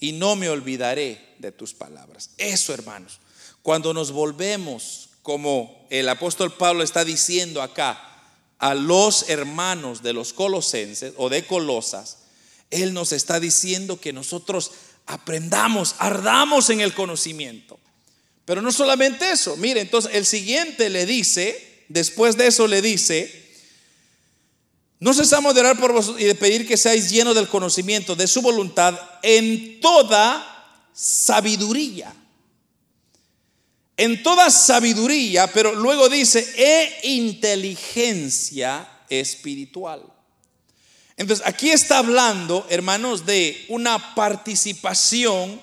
y 0.00 0.12
no 0.12 0.34
me 0.34 0.48
olvidaré 0.48 1.34
de 1.40 1.52
tus 1.52 1.74
palabras. 1.74 2.30
Eso, 2.38 2.72
hermanos, 2.72 3.20
cuando 3.60 3.92
nos 3.92 4.12
volvemos, 4.12 5.10
como 5.20 5.86
el 5.90 6.08
apóstol 6.08 6.54
Pablo 6.54 6.82
está 6.82 7.04
diciendo 7.04 7.60
acá, 7.60 8.02
a 8.58 8.72
los 8.72 9.28
hermanos 9.28 10.02
de 10.02 10.14
los 10.14 10.32
colosenses 10.32 11.12
o 11.18 11.28
de 11.28 11.46
Colosas, 11.46 12.16
él 12.70 12.94
nos 12.94 13.12
está 13.12 13.40
diciendo 13.40 14.00
que 14.00 14.14
nosotros 14.14 14.70
aprendamos, 15.04 15.96
ardamos 15.98 16.70
en 16.70 16.80
el 16.80 16.94
conocimiento. 16.94 17.78
Pero 18.46 18.62
no 18.62 18.72
solamente 18.72 19.30
eso, 19.30 19.54
mire, 19.58 19.82
entonces 19.82 20.14
el 20.14 20.24
siguiente 20.24 20.88
le 20.88 21.04
dice, 21.04 21.71
Después 21.92 22.38
de 22.38 22.46
eso 22.46 22.66
le 22.66 22.80
dice, 22.80 23.30
no 24.98 25.12
cesamos 25.12 25.54
de 25.54 25.60
orar 25.60 25.78
por 25.78 25.92
vosotros 25.92 26.22
y 26.22 26.24
de 26.24 26.34
pedir 26.34 26.66
que 26.66 26.78
seáis 26.78 27.10
llenos 27.10 27.34
del 27.34 27.48
conocimiento 27.48 28.16
de 28.16 28.26
su 28.26 28.40
voluntad 28.40 28.98
en 29.22 29.78
toda 29.80 30.88
sabiduría. 30.94 32.14
En 33.96 34.22
toda 34.22 34.50
sabiduría, 34.50 35.52
pero 35.52 35.74
luego 35.74 36.08
dice, 36.08 36.48
e 36.56 37.08
inteligencia 37.08 38.88
espiritual. 39.10 40.02
Entonces, 41.18 41.46
aquí 41.46 41.70
está 41.70 41.98
hablando, 41.98 42.66
hermanos, 42.70 43.26
de 43.26 43.66
una 43.68 44.14
participación 44.14 45.60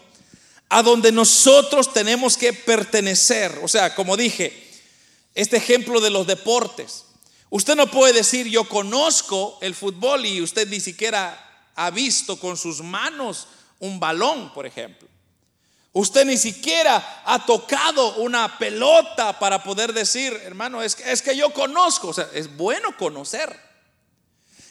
a 0.69 0.83
donde 0.83 1.11
nosotros 1.11 1.91
tenemos 1.91 2.37
que 2.37 2.53
pertenecer. 2.53 3.59
O 3.63 3.67
sea, 3.67 3.95
como 3.95 4.15
dije, 4.15 4.68
este 5.39 5.55
ejemplo 5.55 6.01
de 6.01 6.09
los 6.09 6.27
deportes. 6.27 7.05
Usted 7.49 7.77
no 7.77 7.89
puede 7.89 8.11
decir 8.11 8.47
yo 8.47 8.67
conozco 8.67 9.57
el 9.61 9.73
fútbol 9.73 10.25
y 10.25 10.41
usted 10.41 10.67
ni 10.67 10.81
siquiera 10.81 11.71
ha 11.75 11.89
visto 11.91 12.37
con 12.37 12.57
sus 12.57 12.81
manos 12.81 13.47
un 13.79 14.01
balón, 14.01 14.53
por 14.53 14.65
ejemplo. 14.65 15.07
Usted 15.93 16.25
ni 16.25 16.37
siquiera 16.37 17.23
ha 17.25 17.45
tocado 17.45 18.17
una 18.17 18.59
pelota 18.59 19.39
para 19.39 19.63
poder 19.63 19.93
decir, 19.93 20.33
hermano, 20.43 20.83
es 20.83 20.95
que, 20.95 21.09
es 21.09 21.21
que 21.21 21.37
yo 21.37 21.53
conozco. 21.53 22.09
O 22.09 22.13
sea, 22.13 22.29
es 22.33 22.55
bueno 22.57 22.97
conocer. 22.97 23.57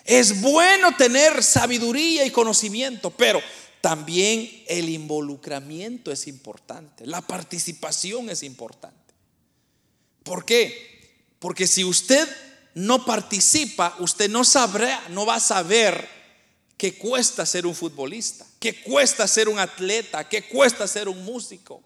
Es 0.04 0.42
bueno 0.42 0.94
tener 0.96 1.42
sabiduría 1.42 2.26
y 2.26 2.30
conocimiento, 2.30 3.08
pero 3.10 3.40
también 3.80 4.64
el 4.66 4.90
involucramiento 4.90 6.12
es 6.12 6.26
importante. 6.28 7.06
La 7.06 7.22
participación 7.22 8.28
es 8.28 8.42
importante. 8.42 9.07
¿Por 10.22 10.44
qué? 10.44 10.88
Porque 11.38 11.66
si 11.66 11.84
usted 11.84 12.28
no 12.74 13.04
participa, 13.04 13.96
usted 13.98 14.30
no 14.30 14.44
sabrá, 14.44 15.02
no 15.10 15.26
va 15.26 15.36
a 15.36 15.40
saber 15.40 16.08
qué 16.76 16.96
cuesta 16.96 17.44
ser 17.44 17.66
un 17.66 17.74
futbolista, 17.74 18.46
qué 18.60 18.82
cuesta 18.82 19.26
ser 19.26 19.48
un 19.48 19.58
atleta, 19.58 20.28
qué 20.28 20.44
cuesta 20.44 20.86
ser 20.86 21.08
un 21.08 21.24
músico. 21.24 21.82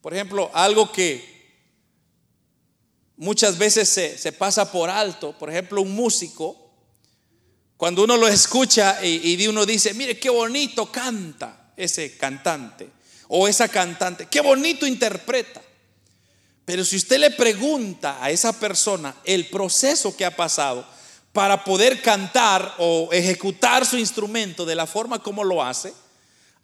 Por 0.00 0.14
ejemplo, 0.14 0.50
algo 0.54 0.90
que 0.90 1.36
muchas 3.16 3.58
veces 3.58 3.88
se, 3.88 4.32
pasa 4.32 4.72
por 4.72 4.88
alto, 4.88 5.36
por 5.38 5.50
ejemplo, 5.50 5.82
un 5.82 5.94
músico, 5.94 6.70
cuando 7.76 8.04
uno 8.04 8.16
lo 8.16 8.26
escucha 8.26 9.04
y, 9.04 9.34
y 9.34 9.46
uno 9.48 9.66
dice, 9.66 9.92
mire 9.92 10.18
qué 10.18 10.30
bonito 10.30 10.90
canta 10.90 11.72
ese 11.76 12.16
cantante 12.16 12.88
o 13.28 13.48
esa 13.48 13.68
cantante, 13.68 14.26
qué 14.26 14.40
bonito 14.40 14.86
interpreta. 14.86 15.62
Pero 16.66 16.84
si 16.84 16.96
usted 16.96 17.18
le 17.20 17.30
pregunta 17.30 18.18
a 18.20 18.30
esa 18.30 18.52
persona 18.52 19.14
el 19.24 19.48
proceso 19.48 20.14
que 20.16 20.24
ha 20.24 20.34
pasado 20.34 20.84
para 21.32 21.62
poder 21.62 22.02
cantar 22.02 22.74
o 22.78 23.08
ejecutar 23.12 23.86
su 23.86 23.96
instrumento 23.96 24.66
de 24.66 24.74
la 24.74 24.86
forma 24.86 25.22
como 25.22 25.44
lo 25.44 25.62
hace, 25.62 25.94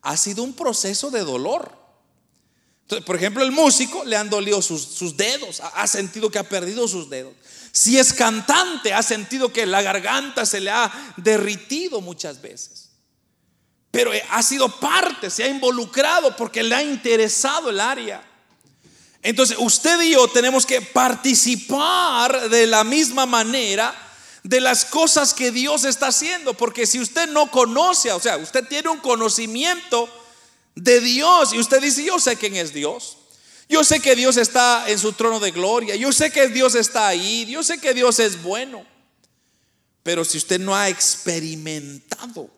ha 0.02 0.16
sido 0.16 0.42
un 0.42 0.54
proceso 0.54 1.10
de 1.10 1.20
dolor. 1.20 1.80
Por 3.06 3.14
ejemplo, 3.14 3.44
el 3.44 3.52
músico 3.52 4.04
le 4.04 4.16
han 4.16 4.28
dolido 4.28 4.60
sus, 4.60 5.16
dedos, 5.16 5.60
ha 5.60 5.86
sentido 5.86 6.30
que 6.30 6.40
ha 6.40 6.48
perdido 6.48 6.88
sus 6.88 7.08
dedos. 7.08 7.34
Si 7.70 7.96
es 7.96 8.12
cantante, 8.12 8.92
ha 8.92 9.04
sentido 9.04 9.52
que 9.52 9.66
la 9.66 9.82
garganta 9.82 10.44
se 10.44 10.60
le 10.60 10.70
ha 10.70 11.14
derritido 11.16 12.00
muchas 12.00 12.42
veces. 12.42 12.90
Pero 13.92 14.10
ha 14.30 14.42
sido 14.42 14.68
parte, 14.80 15.30
se 15.30 15.44
ha 15.44 15.48
involucrado 15.48 16.36
porque 16.36 16.64
le 16.64 16.74
ha 16.74 16.82
interesado 16.82 17.70
el 17.70 17.78
área. 17.78 18.31
Entonces 19.22 19.56
usted 19.60 20.00
y 20.02 20.12
yo 20.12 20.26
tenemos 20.28 20.66
que 20.66 20.82
participar 20.82 22.50
de 22.50 22.66
la 22.66 22.82
misma 22.82 23.24
manera 23.24 23.94
de 24.42 24.60
las 24.60 24.84
cosas 24.84 25.32
que 25.32 25.52
Dios 25.52 25.84
está 25.84 26.08
haciendo, 26.08 26.54
porque 26.54 26.86
si 26.86 27.00
usted 27.00 27.28
no 27.30 27.50
conoce, 27.50 28.10
o 28.10 28.18
sea, 28.18 28.36
usted 28.36 28.66
tiene 28.66 28.88
un 28.88 28.98
conocimiento 28.98 30.08
de 30.74 31.00
Dios 31.00 31.52
y 31.52 31.60
usted 31.60 31.80
dice, 31.80 32.04
yo 32.04 32.18
sé 32.18 32.36
quién 32.36 32.56
es 32.56 32.74
Dios. 32.74 33.18
Yo 33.68 33.84
sé 33.84 34.00
que 34.00 34.16
Dios 34.16 34.36
está 34.36 34.84
en 34.88 34.98
su 34.98 35.12
trono 35.12 35.40
de 35.40 35.50
gloria, 35.52 35.96
yo 35.96 36.12
sé 36.12 36.30
que 36.30 36.48
Dios 36.48 36.74
está 36.74 37.06
ahí, 37.06 37.46
yo 37.46 37.62
sé 37.62 37.78
que 37.78 37.94
Dios 37.94 38.18
es 38.18 38.42
bueno. 38.42 38.84
Pero 40.02 40.24
si 40.24 40.36
usted 40.36 40.60
no 40.60 40.74
ha 40.74 40.88
experimentado 40.88 42.50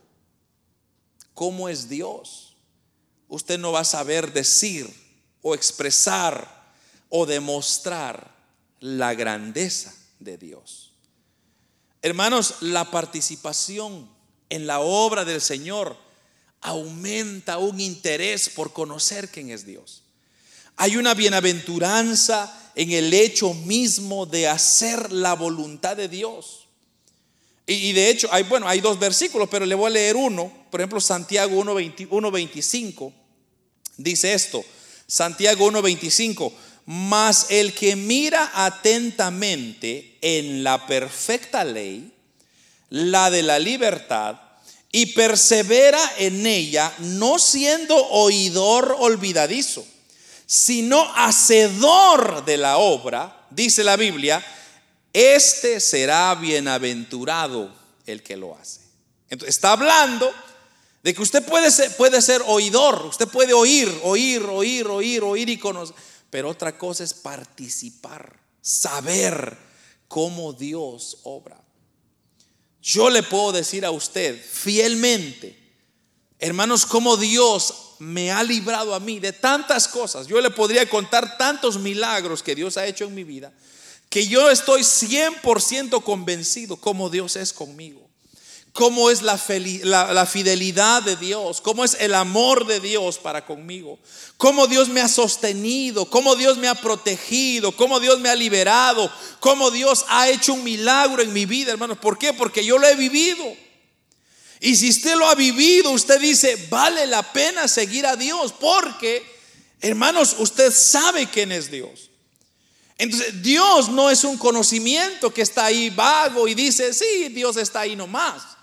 cómo 1.35 1.69
es 1.69 1.89
Dios, 1.89 2.57
usted 3.29 3.59
no 3.59 3.71
va 3.73 3.81
a 3.81 3.85
saber 3.85 4.33
decir 4.33 4.93
o 5.43 5.55
expresar 5.55 6.54
o 7.17 7.27
demostrar 7.27 8.35
la 8.81 9.15
grandeza 9.15 9.95
de 10.19 10.37
Dios. 10.37 10.91
Hermanos, 12.03 12.57
la 12.59 12.91
participación 12.91 14.09
en 14.51 14.67
la 14.67 14.81
obra 14.81 15.25
del 15.25 15.41
Señor 15.41 15.97
aumenta 16.61 17.59
un 17.59 17.79
interés 17.79 18.49
por 18.49 18.73
conocer 18.73 19.29
quién 19.29 19.51
es 19.51 19.65
Dios. 19.65 20.03
Hay 20.75 20.97
una 20.97 21.15
bienaventuranza 21.15 22.73
en 22.75 22.91
el 22.91 23.15
hecho 23.15 23.55
mismo 23.55 24.27
de 24.27 24.49
hacer 24.49 25.13
la 25.13 25.35
voluntad 25.35 25.97
de 25.97 26.09
Dios. 26.09 26.67
Y, 27.65 27.93
de 27.93 28.11
hecho, 28.11 28.27
hay, 28.33 28.43
bueno, 28.43 28.67
hay 28.67 28.81
dos 28.81 28.99
versículos, 28.99 29.49
pero 29.49 29.65
le 29.65 29.77
voy 29.77 29.87
a 29.87 29.91
leer 29.91 30.17
uno. 30.17 30.53
Por 30.69 30.81
ejemplo, 30.81 31.01
Santiago 31.01 31.63
1.25 31.63 33.13
dice 33.99 34.35
esto. 34.35 34.65
Santiago 35.07 35.71
1.25 35.71 36.53
mas 36.87 37.47
el 37.51 37.73
que 37.75 37.97
mira 37.97 38.51
atentamente 38.55 40.19
en 40.21 40.63
la 40.63 40.87
perfecta 40.87 41.65
ley, 41.65 42.13
la 42.91 43.31
de 43.31 43.43
la 43.43 43.59
libertad, 43.59 44.41
y 44.93 45.07
persevera 45.07 46.01
en 46.19 46.47
ella, 46.47 46.93
no 46.99 47.39
siendo 47.39 47.97
oidor 47.97 48.95
olvidadizo, 48.99 49.85
sino 50.47 51.13
hacedor 51.17 52.45
de 52.45 52.59
la 52.59 52.77
obra, 52.77 53.47
dice 53.51 53.83
la 53.83 53.97
Biblia, 53.97 54.45
este 55.13 55.81
será 55.81 56.35
bienaventurado 56.37 57.75
el 58.07 58.23
que 58.23 58.37
lo 58.37 58.57
hace. 58.57 58.81
Entonces, 59.31 59.57
está 59.57 59.73
hablando 59.73 60.33
De 61.05 61.13
que 61.13 61.21
usted 61.21 61.45
puede 61.45 61.71
ser, 61.71 61.95
puede 61.97 62.23
ser 62.23 62.43
oidor, 62.47 63.05
usted 63.05 63.29
puede 63.29 63.53
oír, 63.53 63.93
oír, 64.05 64.43
oír, 64.47 64.87
oír, 64.87 65.23
oír 65.23 65.49
y 65.51 65.59
conocer. 65.59 65.95
Pero 66.35 66.51
otra 66.51 66.77
cosa 66.77 67.05
es 67.05 67.15
participar, 67.15 68.41
saber 68.61 69.57
cómo 70.09 70.53
Dios 70.53 71.19
obra. 71.23 71.63
Yo 72.83 73.09
le 73.09 73.23
puedo 73.23 73.53
decir 73.53 73.87
a 73.87 73.93
usted 73.93 74.45
fielmente, 74.45 75.57
hermanos, 76.41 76.87
cómo 76.87 77.17
Dios 77.17 77.73
me 78.01 78.33
ha 78.33 78.43
librado 78.43 78.97
a 78.97 78.99
mí 78.99 79.21
de 79.21 79.33
tantas 79.33 79.87
cosas. 79.87 80.27
Yo 80.27 80.41
le 80.41 80.51
podría 80.51 80.91
contar 80.91 81.39
tantos 81.39 81.79
milagros 81.79 82.43
que 82.43 82.57
Dios 82.57 82.77
ha 82.79 82.87
hecho 82.87 83.05
en 83.05 83.15
mi 83.15 83.23
vida, 83.23 83.53
que 84.11 84.27
yo 84.27 84.51
estoy 84.51 84.81
100% 84.81 86.03
convencido 86.03 86.79
cómo 86.79 87.11
Dios 87.11 87.37
es 87.37 87.53
conmigo 87.53 88.04
cómo 88.75 89.09
es 89.09 89.23
la, 89.23 89.39
fidelidad 89.39 91.05
de 91.05 91.15
Dios, 91.15 91.61
cómo 91.61 91.85
es 91.85 91.97
el 92.01 92.13
amor 92.13 92.67
de 92.67 92.81
Dios 92.81 93.19
para 93.19 93.47
conmigo, 93.47 94.01
cómo 94.37 94.67
Dios 94.67 94.89
me 94.89 95.01
ha 95.01 95.07
sostenido, 95.07 96.11
cómo 96.11 96.35
Dios 96.35 96.59
me 96.59 96.67
ha 96.67 96.75
protegido, 96.75 97.71
cómo 97.71 98.01
Dios 98.01 98.19
me 98.19 98.29
ha 98.29 98.35
liberado, 98.35 99.11
cómo 99.39 99.71
Dios 99.71 100.05
ha 100.09 100.29
hecho 100.29 100.55
un 100.55 100.65
milagro 100.65 101.23
en 101.23 101.33
mi 101.33 101.47
vida, 101.47 101.71
hermanos. 101.71 101.99
¿Por 101.99 102.19
qué? 102.19 102.33
Porque 102.33 102.65
yo 102.65 102.77
lo 102.79 102.89
he 102.89 102.97
vivido. 102.97 103.45
Y 104.59 104.75
si 104.75 104.91
usted 104.91 105.15
lo 105.15 105.29
ha 105.29 105.37
vivido, 105.37 105.93
usted 105.93 106.21
dice, 106.21 106.67
vale 106.69 107.07
la 107.07 107.23
pena 107.33 107.69
seguir 107.69 108.05
a 108.07 108.17
Dios, 108.17 108.53
porque, 108.59 109.23
hermanos, 109.83 110.35
usted 110.41 110.73
sabe 110.73 111.29
quién 111.31 111.53
es 111.53 111.71
Dios. 111.71 112.11
Entonces, 112.99 113.41
Dios 113.41 113.89
no 113.89 114.11
es 114.11 114.25
un 114.25 114.37
conocimiento 114.37 115.33
que 115.33 115.43
está 115.43 115.67
ahí 115.67 115.91
vago 115.91 116.49
y 116.49 116.55
dice, 116.55 116.93
sí, 116.93 117.29
Dios 117.29 117.57
está 117.57 117.81
ahí 117.81 117.95
nomás 117.95 118.54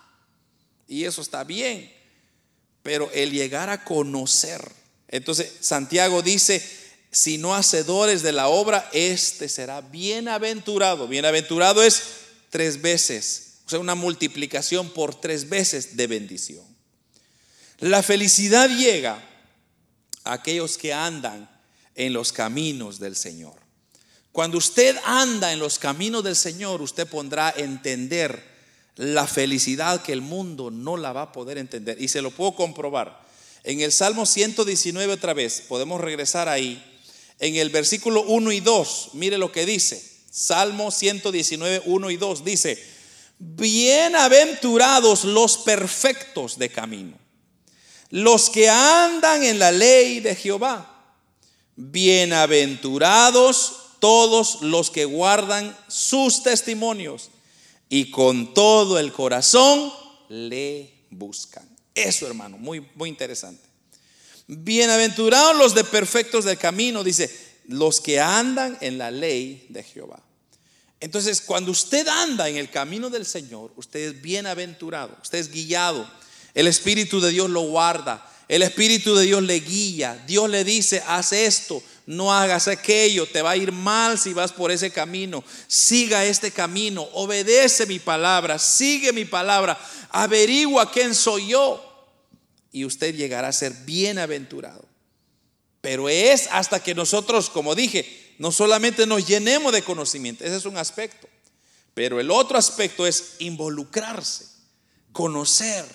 y 0.91 1.05
eso 1.05 1.21
está 1.21 1.45
bien, 1.45 1.89
pero 2.83 3.09
el 3.13 3.31
llegar 3.31 3.69
a 3.69 3.85
conocer. 3.85 4.61
Entonces 5.07 5.49
Santiago 5.61 6.21
dice, 6.21 6.61
si 7.09 7.37
no 7.37 7.55
hacedores 7.55 8.23
de 8.23 8.33
la 8.33 8.49
obra, 8.49 8.89
este 8.91 9.47
será 9.47 9.79
bienaventurado. 9.79 11.07
Bienaventurado 11.07 11.81
es 11.81 12.03
tres 12.49 12.81
veces, 12.81 13.59
o 13.65 13.69
sea, 13.69 13.79
una 13.79 13.95
multiplicación 13.95 14.89
por 14.89 15.15
tres 15.15 15.47
veces 15.47 15.95
de 15.95 16.07
bendición. 16.07 16.65
La 17.79 18.03
felicidad 18.03 18.69
llega 18.69 19.23
a 20.25 20.33
aquellos 20.33 20.77
que 20.77 20.91
andan 20.91 21.49
en 21.95 22.11
los 22.11 22.33
caminos 22.33 22.99
del 22.99 23.15
Señor. 23.15 23.55
Cuando 24.33 24.57
usted 24.57 24.97
anda 25.05 25.53
en 25.53 25.59
los 25.59 25.79
caminos 25.79 26.21
del 26.21 26.35
Señor, 26.35 26.81
usted 26.81 27.07
pondrá 27.07 27.47
a 27.47 27.51
entender 27.51 28.50
la 28.95 29.27
felicidad 29.27 30.01
que 30.01 30.13
el 30.13 30.21
mundo 30.21 30.71
no 30.71 30.97
la 30.97 31.13
va 31.13 31.21
a 31.23 31.31
poder 31.31 31.57
entender. 31.57 32.01
Y 32.01 32.07
se 32.07 32.21
lo 32.21 32.31
puedo 32.31 32.53
comprobar. 32.53 33.21
En 33.63 33.81
el 33.81 33.91
Salmo 33.91 34.25
119 34.25 35.13
otra 35.13 35.33
vez, 35.33 35.63
podemos 35.67 36.01
regresar 36.01 36.49
ahí. 36.49 36.83
En 37.39 37.55
el 37.55 37.69
versículo 37.69 38.23
1 38.23 38.51
y 38.51 38.59
2, 38.59 39.11
mire 39.13 39.37
lo 39.37 39.51
que 39.51 39.65
dice. 39.65 40.03
Salmo 40.29 40.91
119, 40.91 41.83
1 41.85 42.11
y 42.11 42.17
2 42.17 42.45
dice, 42.45 42.83
bienaventurados 43.37 45.25
los 45.25 45.57
perfectos 45.57 46.57
de 46.57 46.69
camino, 46.69 47.17
los 48.11 48.49
que 48.49 48.69
andan 48.69 49.43
en 49.43 49.59
la 49.59 49.71
ley 49.71 50.21
de 50.21 50.35
Jehová. 50.35 50.87
Bienaventurados 51.75 53.77
todos 53.99 54.61
los 54.61 54.91
que 54.91 55.05
guardan 55.05 55.75
sus 55.87 56.43
testimonios 56.43 57.30
y 57.91 58.09
con 58.09 58.53
todo 58.53 58.97
el 58.97 59.11
corazón 59.11 59.91
le 60.29 60.93
buscan. 61.09 61.67
Eso, 61.93 62.25
hermano, 62.25 62.57
muy, 62.57 62.87
muy 62.95 63.09
interesante. 63.09 63.67
Bienaventurados 64.47 65.57
los 65.57 65.75
de 65.75 65.83
perfectos 65.83 66.45
del 66.45 66.57
camino, 66.57 67.03
dice, 67.03 67.29
los 67.67 67.99
que 67.99 68.21
andan 68.21 68.77
en 68.79 68.97
la 68.97 69.11
ley 69.11 69.65
de 69.67 69.83
Jehová. 69.83 70.23
Entonces, 71.01 71.41
cuando 71.41 71.71
usted 71.71 72.07
anda 72.07 72.47
en 72.47 72.55
el 72.55 72.69
camino 72.69 73.09
del 73.09 73.25
Señor, 73.25 73.73
usted 73.75 73.99
es 73.99 74.21
bienaventurado, 74.21 75.17
usted 75.21 75.39
es 75.39 75.51
guiado. 75.51 76.09
El 76.53 76.67
Espíritu 76.67 77.19
de 77.19 77.31
Dios 77.31 77.49
lo 77.49 77.63
guarda, 77.63 78.25
el 78.47 78.61
Espíritu 78.61 79.15
de 79.15 79.25
Dios 79.25 79.43
le 79.43 79.59
guía. 79.59 80.23
Dios 80.25 80.49
le 80.49 80.63
dice, 80.63 81.03
haz 81.07 81.33
esto, 81.33 81.83
no 82.11 82.33
hagas 82.33 82.67
aquello, 82.67 83.25
te 83.25 83.41
va 83.41 83.51
a 83.51 83.55
ir 83.57 83.71
mal 83.71 84.19
si 84.19 84.33
vas 84.33 84.51
por 84.51 84.69
ese 84.69 84.91
camino. 84.91 85.45
Siga 85.67 86.25
este 86.25 86.51
camino, 86.51 87.07
obedece 87.13 87.85
mi 87.85 87.99
palabra, 87.99 88.59
sigue 88.59 89.13
mi 89.13 89.23
palabra, 89.23 89.79
averigua 90.09 90.91
quién 90.91 91.15
soy 91.15 91.47
yo 91.47 91.81
y 92.73 92.83
usted 92.83 93.15
llegará 93.15 93.47
a 93.47 93.53
ser 93.53 93.71
bienaventurado. 93.85 94.83
Pero 95.79 96.09
es 96.09 96.49
hasta 96.51 96.83
que 96.83 96.93
nosotros, 96.93 97.49
como 97.49 97.75
dije, 97.75 98.35
no 98.39 98.51
solamente 98.51 99.07
nos 99.07 99.25
llenemos 99.25 99.71
de 99.71 99.81
conocimiento, 99.81 100.43
ese 100.43 100.57
es 100.57 100.65
un 100.65 100.75
aspecto, 100.75 101.29
pero 101.93 102.19
el 102.19 102.29
otro 102.29 102.57
aspecto 102.57 103.07
es 103.07 103.35
involucrarse, 103.39 104.47
conocer, 105.13 105.85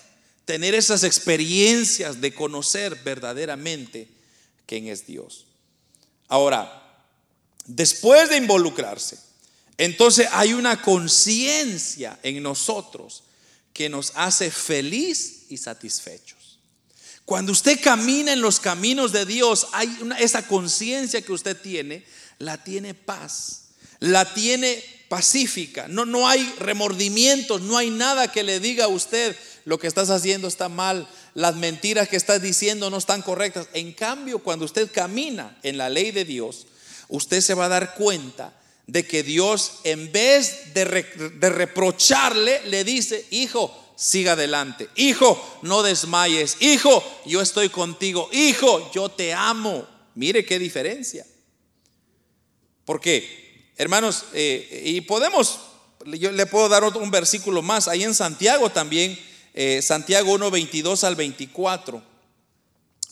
tener 0.47 0.75
esas 0.75 1.05
experiencias 1.05 2.23
de 2.23 2.33
conocer 2.33 3.03
verdaderamente 3.05 4.09
quién 4.65 4.89
es 4.89 5.07
Dios. 5.07 5.47
Ahora, 6.29 6.83
después 7.67 8.29
de 8.31 8.37
involucrarse, 8.37 9.19
entonces 9.79 10.29
hay 10.33 10.53
una 10.53 10.81
conciencia 10.81 12.19
en 12.23 12.43
nosotros 12.43 13.25
que 13.73 13.89
nos 13.89 14.13
hace 14.15 14.51
feliz 14.51 15.45
y 15.49 15.59
satisfechos. 15.59 16.59
Cuando 17.25 17.53
usted 17.53 17.81
camina 17.83 18.33
en 18.33 18.41
los 18.41 18.61
caminos 18.61 19.13
de 19.13 19.27
Dios, 19.27 19.67
hay 19.73 19.95
esa 20.19 20.47
conciencia 20.47 21.21
que 21.23 21.33
usted 21.33 21.61
tiene, 21.61 22.05
la 22.39 22.63
tiene 22.63 22.95
paz, 22.95 23.65
la 23.99 24.33
tiene 24.33 24.83
pacífica. 25.09 25.89
No, 25.89 26.07
no 26.07 26.29
hay 26.29 26.43
remordimientos, 26.59 27.61
no 27.63 27.77
hay 27.77 27.91
nada 27.91 28.31
que 28.31 28.45
le 28.45 28.61
diga 28.61 28.85
a 28.85 28.89
usted 28.89 29.37
lo 29.65 29.79
que 29.79 29.89
estás 29.89 30.11
haciendo 30.11 30.47
está 30.47 30.69
mal, 30.69 31.09
las 31.37 31.55
mentiras 31.55 32.09
que 32.09 32.17
estás 32.17 32.41
diciendo 32.41 32.89
no 32.89 32.97
están 32.97 33.21
correctas. 33.21 33.69
En 33.75 33.93
cambio, 33.93 34.39
cuando 34.39 34.65
usted 34.65 34.91
camina 34.91 35.59
en 35.63 35.77
la 35.77 35.91
ley 35.91 36.11
de 36.11 36.25
Dios, 36.25 36.67
usted 37.09 37.43
se 37.43 37.53
va 37.53 37.67
a 37.67 37.69
dar 37.69 37.95
cuenta 37.95 38.59
de 38.87 39.07
que 39.07 39.23
Dios, 39.23 39.81
en 39.85 40.11
vez 40.11 40.73
de, 40.73 40.87
reprocharle, 40.87 42.63
le 42.69 42.85
dice, 42.85 43.27
hijo, 43.31 43.93
siga 43.97 44.33
adelante. 44.33 44.89
Hijo, 44.97 45.61
no 45.61 45.83
desmayes. 45.83 46.57
Hijo, 46.61 47.05
yo 47.27 47.43
estoy 47.43 47.69
contigo. 47.69 48.31
Hijo, 48.33 48.91
yo 48.95 49.11
te 49.11 49.35
amo. 49.35 49.87
Mire 50.15 50.43
qué 50.47 50.59
diferencia. 50.59 51.27
Porque, 52.87 53.73
hermanos, 53.77 54.25
eh, 54.33 54.85
y 54.87 55.03
podemos, 55.03 55.59
yo 56.07 56.33
le 56.33 56.47
puedo 56.47 56.71
dar 56.71 56.83
un 56.83 57.11
versículo 57.11 57.61
más. 57.61 57.89
Ahí 57.89 58.05
en 58.05 58.15
Santiago 58.15 58.71
también 58.71 59.19
eh, 59.59 59.81
Santiago 59.81 60.35
1, 60.35 60.51
22 60.51 61.03
al 61.03 61.17
24. 61.17 62.03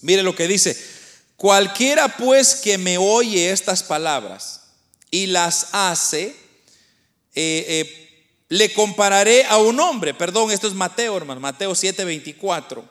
Mire 0.03 0.23
lo 0.23 0.37
que 0.37 0.47
dice. 0.47 0.77
Cualquiera 1.37 2.19
pues 2.19 2.57
que 2.57 2.77
me 2.77 2.99
oye 2.99 3.51
estas 3.51 3.83
palabras 3.83 4.61
y 5.11 5.27
las 5.27 5.69
hace, 5.73 6.37
eh, 7.35 7.65
eh, 7.67 8.35
le 8.51 8.75
compararé 8.75 9.45
a 9.47 9.57
un 9.57 9.81
hombre. 9.81 10.13
Perdón, 10.13 10.51
esto 10.51 10.69
es 10.69 10.75
Mateo, 10.75 11.17
hermano. 11.17 11.41
Mateo 11.41 11.75
7, 11.75 12.05
24. 12.05 12.85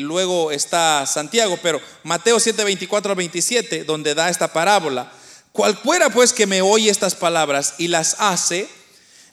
luego 0.00 0.50
está 0.50 1.06
Santiago, 1.06 1.60
pero 1.62 1.80
Mateo 2.02 2.40
7, 2.40 2.64
24 2.64 3.12
al 3.12 3.16
27, 3.16 3.84
donde 3.84 4.16
da 4.16 4.28
esta 4.28 4.52
parábola. 4.52 5.12
Cualquiera 5.52 6.10
pues 6.10 6.32
que 6.32 6.46
me 6.46 6.60
oye 6.60 6.90
estas 6.90 7.14
palabras 7.14 7.76
y 7.78 7.86
las 7.86 8.16
hace, 8.18 8.68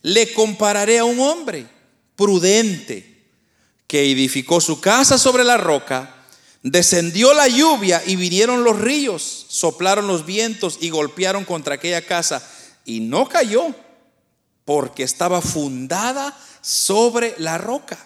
le 0.03 0.31
compararé 0.31 0.99
a 0.99 1.05
un 1.05 1.19
hombre 1.19 1.65
prudente 2.15 3.14
que 3.87 4.11
edificó 4.11 4.61
su 4.61 4.81
casa 4.81 5.17
sobre 5.17 5.43
la 5.43 5.57
roca, 5.57 6.15
descendió 6.63 7.33
la 7.33 7.47
lluvia 7.47 8.01
y 8.05 8.15
vinieron 8.15 8.63
los 8.63 8.79
ríos, 8.79 9.45
soplaron 9.49 10.07
los 10.07 10.25
vientos 10.25 10.77
y 10.81 10.89
golpearon 10.89 11.45
contra 11.45 11.75
aquella 11.75 12.01
casa 12.01 12.41
y 12.85 13.01
no 13.01 13.27
cayó 13.27 13.73
porque 14.65 15.03
estaba 15.03 15.41
fundada 15.41 16.35
sobre 16.61 17.35
la 17.37 17.57
roca. 17.57 17.97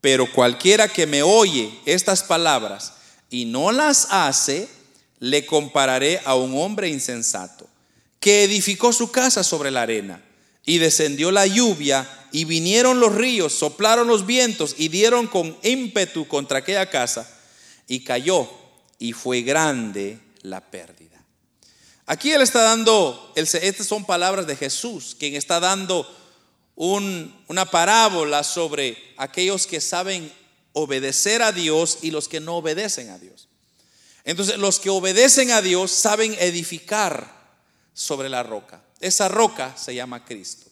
Pero 0.00 0.30
cualquiera 0.32 0.88
que 0.88 1.06
me 1.06 1.22
oye 1.22 1.72
estas 1.86 2.24
palabras 2.24 2.94
y 3.30 3.44
no 3.44 3.70
las 3.70 4.08
hace, 4.10 4.68
le 5.20 5.46
compararé 5.46 6.20
a 6.24 6.34
un 6.34 6.60
hombre 6.60 6.88
insensato 6.88 7.68
que 8.18 8.42
edificó 8.42 8.92
su 8.92 9.12
casa 9.12 9.44
sobre 9.44 9.70
la 9.70 9.82
arena 9.82 10.20
y 10.64 10.78
descendió 10.78 11.30
la 11.30 11.46
lluvia 11.46 12.08
y 12.32 12.44
vinieron 12.44 13.00
los 13.00 13.14
ríos, 13.14 13.52
soplaron 13.52 14.08
los 14.08 14.26
vientos 14.26 14.74
y 14.78 14.88
dieron 14.88 15.26
con 15.26 15.56
ímpetu 15.62 16.26
contra 16.26 16.58
aquella 16.58 16.88
casa 16.88 17.28
y 17.86 18.04
cayó 18.04 18.48
y 18.98 19.12
fue 19.12 19.42
grande 19.42 20.18
la 20.42 20.60
pérdida. 20.60 21.22
Aquí 22.06 22.32
él 22.32 22.42
está 22.42 22.62
dando, 22.62 23.32
estas 23.34 23.86
son 23.86 24.04
palabras 24.04 24.46
de 24.46 24.56
Jesús, 24.56 25.16
quien 25.18 25.34
está 25.34 25.60
dando 25.60 26.06
una 26.74 27.70
parábola 27.70 28.42
sobre 28.44 28.96
aquellos 29.16 29.66
que 29.66 29.80
saben 29.80 30.32
obedecer 30.72 31.42
a 31.42 31.52
Dios 31.52 31.98
y 32.02 32.10
los 32.10 32.28
que 32.28 32.40
no 32.40 32.56
obedecen 32.56 33.10
a 33.10 33.18
Dios. 33.18 33.48
Entonces, 34.24 34.56
los 34.58 34.78
que 34.78 34.90
obedecen 34.90 35.50
a 35.50 35.62
Dios 35.62 35.90
saben 35.90 36.34
edificar 36.38 37.42
sobre 37.92 38.28
la 38.28 38.42
roca. 38.42 38.82
Esa 39.02 39.28
roca 39.28 39.76
se 39.76 39.94
llama 39.94 40.24
Cristo. 40.24 40.70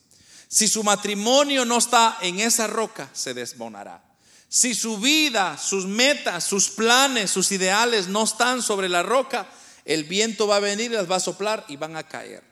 Si 0.49 0.69
su 0.69 0.83
matrimonio 0.83 1.65
no 1.65 1.79
está 1.79 2.17
en 2.23 2.41
esa 2.41 2.67
roca, 2.67 3.11
se 3.13 3.35
desmonará. 3.35 4.03
Si 4.49 4.75
su 4.75 4.99
vida, 4.99 5.59
sus 5.59 5.87
metas, 5.87 6.45
sus 6.45 6.71
planes, 6.71 7.31
sus 7.31 7.53
ideales 7.53 8.09
no 8.09 8.25
están 8.25 8.63
sobre 8.63 8.89
la 8.89 9.03
roca, 9.03 9.49
el 9.85 10.05
viento 10.05 10.47
va 10.47 10.57
a 10.57 10.61
venir, 10.61 10.91
las 10.93 11.11
va 11.11 11.17
a 11.17 11.21
soplar 11.21 11.65
y 11.69 11.77
van 11.77 11.97
a 11.97 12.03
caer. 12.03 12.43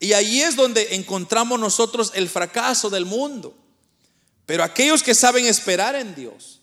Y 0.00 0.12
ahí 0.12 0.40
es 0.40 0.56
donde 0.56 0.94
encontramos 0.94 1.58
nosotros 1.58 2.12
el 2.14 2.28
fracaso 2.28 2.90
del 2.90 3.06
mundo. 3.06 3.56
Pero 4.46 4.64
aquellos 4.64 5.02
que 5.02 5.14
saben 5.14 5.46
esperar 5.46 5.94
en 5.94 6.14
Dios, 6.14 6.60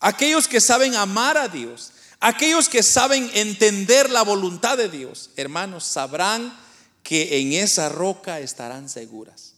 aquellos 0.00 0.48
que 0.48 0.60
saben 0.60 0.96
amar 0.96 1.36
a 1.36 1.48
Dios, 1.48 1.92
aquellos 2.20 2.68
que 2.68 2.82
saben 2.82 3.30
entender 3.34 4.10
la 4.10 4.22
voluntad 4.22 4.76
de 4.76 4.88
Dios, 4.88 5.30
hermanos, 5.36 5.84
sabrán 5.84 6.67
que 7.02 7.40
en 7.40 7.52
esa 7.52 7.88
roca 7.88 8.40
estarán 8.40 8.88
seguras. 8.88 9.54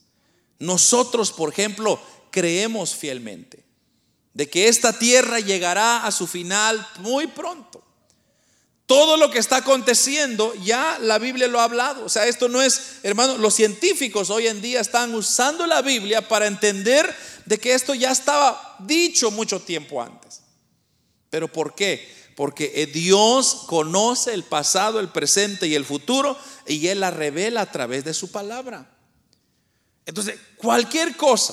Nosotros, 0.59 1.33
por 1.33 1.51
ejemplo, 1.51 2.01
creemos 2.31 2.95
fielmente 2.95 3.65
de 4.35 4.49
que 4.49 4.69
esta 4.69 4.99
tierra 4.99 5.41
llegará 5.41 6.07
a 6.07 6.11
su 6.13 6.27
final 6.27 6.87
muy 6.99 7.27
pronto. 7.27 7.83
Todo 8.87 9.17
lo 9.17 9.31
que 9.31 9.39
está 9.39 9.59
aconteciendo, 9.59 10.53
ya 10.65 10.99
la 11.01 11.19
Biblia 11.19 11.47
lo 11.47 11.61
ha 11.61 11.65
hablado. 11.65 12.05
O 12.05 12.09
sea, 12.09 12.27
esto 12.27 12.49
no 12.49 12.61
es, 12.61 12.97
hermano, 13.05 13.39
los 13.39 13.55
científicos 13.55 14.31
hoy 14.31 14.49
en 14.49 14.61
día 14.61 14.81
están 14.81 15.15
usando 15.15 15.67
la 15.67 15.81
Biblia 15.81 16.27
para 16.27 16.47
entender 16.47 17.15
de 17.47 17.59
que 17.59 17.73
esto 17.73 17.95
ya 17.95 18.11
estaba 18.11 18.77
dicho 18.81 19.31
mucho 19.31 19.61
tiempo 19.61 20.03
antes. 20.03 20.43
¿Pero 21.31 21.47
por 21.47 21.75
qué? 21.75 22.20
Porque 22.41 22.73
eh, 22.75 22.87
Dios 22.87 23.65
conoce 23.67 24.33
el 24.33 24.45
pasado, 24.45 24.99
el 24.99 25.11
presente 25.11 25.67
y 25.67 25.75
el 25.75 25.85
futuro 25.85 26.39
y 26.67 26.87
Él 26.87 27.01
la 27.01 27.11
revela 27.11 27.61
a 27.61 27.71
través 27.71 28.03
de 28.03 28.15
su 28.15 28.31
palabra. 28.31 28.91
Entonces, 30.07 30.37
cualquier 30.57 31.19
cosa 31.19 31.53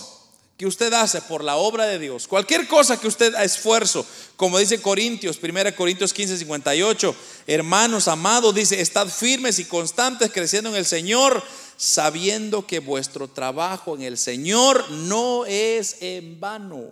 que 0.55 0.65
usted 0.65 0.93
hace 0.93 1.19
por 1.23 1.43
la 1.43 1.57
obra 1.57 1.88
de 1.88 1.99
Dios, 1.99 2.25
cualquier 2.25 2.69
cosa 2.69 2.97
que 2.97 3.09
usted 3.09 3.35
esfuerzo, 3.35 4.05
como 4.38 4.59
dice 4.59 4.81
Corintios, 4.81 5.39
1 5.43 5.75
Corintios 5.75 6.13
15, 6.13 6.38
58, 6.38 7.13
hermanos 7.47 8.07
amados, 8.07 8.55
dice, 8.55 8.79
estad 8.79 9.09
firmes 9.09 9.59
y 9.59 9.65
constantes 9.65 10.31
creciendo 10.31 10.69
en 10.69 10.77
el 10.77 10.85
Señor, 10.85 11.43
sabiendo 11.75 12.65
que 12.65 12.79
vuestro 12.79 13.27
trabajo 13.27 13.93
en 13.93 14.03
el 14.03 14.17
Señor 14.17 14.89
no 14.89 15.45
es 15.47 15.97
en 15.99 16.39
vano. 16.39 16.91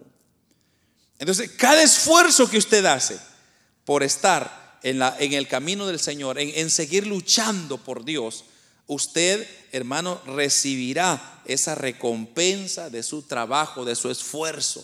Entonces, 1.18 1.50
cada 1.52 1.82
esfuerzo 1.82 2.50
que 2.50 2.58
usted 2.58 2.84
hace 2.84 3.18
por 3.86 4.04
estar 4.04 4.80
en, 4.84 5.00
la, 5.00 5.16
en 5.20 5.34
el 5.34 5.48
camino 5.48 5.88
del 5.88 6.00
Señor, 6.00 6.40
en, 6.40 6.52
en 6.56 6.70
seguir 6.70 7.08
luchando 7.08 7.78
por 7.78 8.04
Dios, 8.04 8.46
usted, 8.88 9.48
hermano, 9.72 10.22
recibirá 10.26 11.42
esa 11.46 11.76
recompensa 11.76 12.90
de 12.90 13.04
su 13.04 13.24
trabajo, 13.24 13.86
de 13.86 13.96
su 13.96 14.10
esfuerzo. 14.10 14.84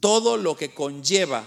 Todo 0.00 0.36
lo 0.36 0.56
que 0.56 0.74
conlleva 0.74 1.46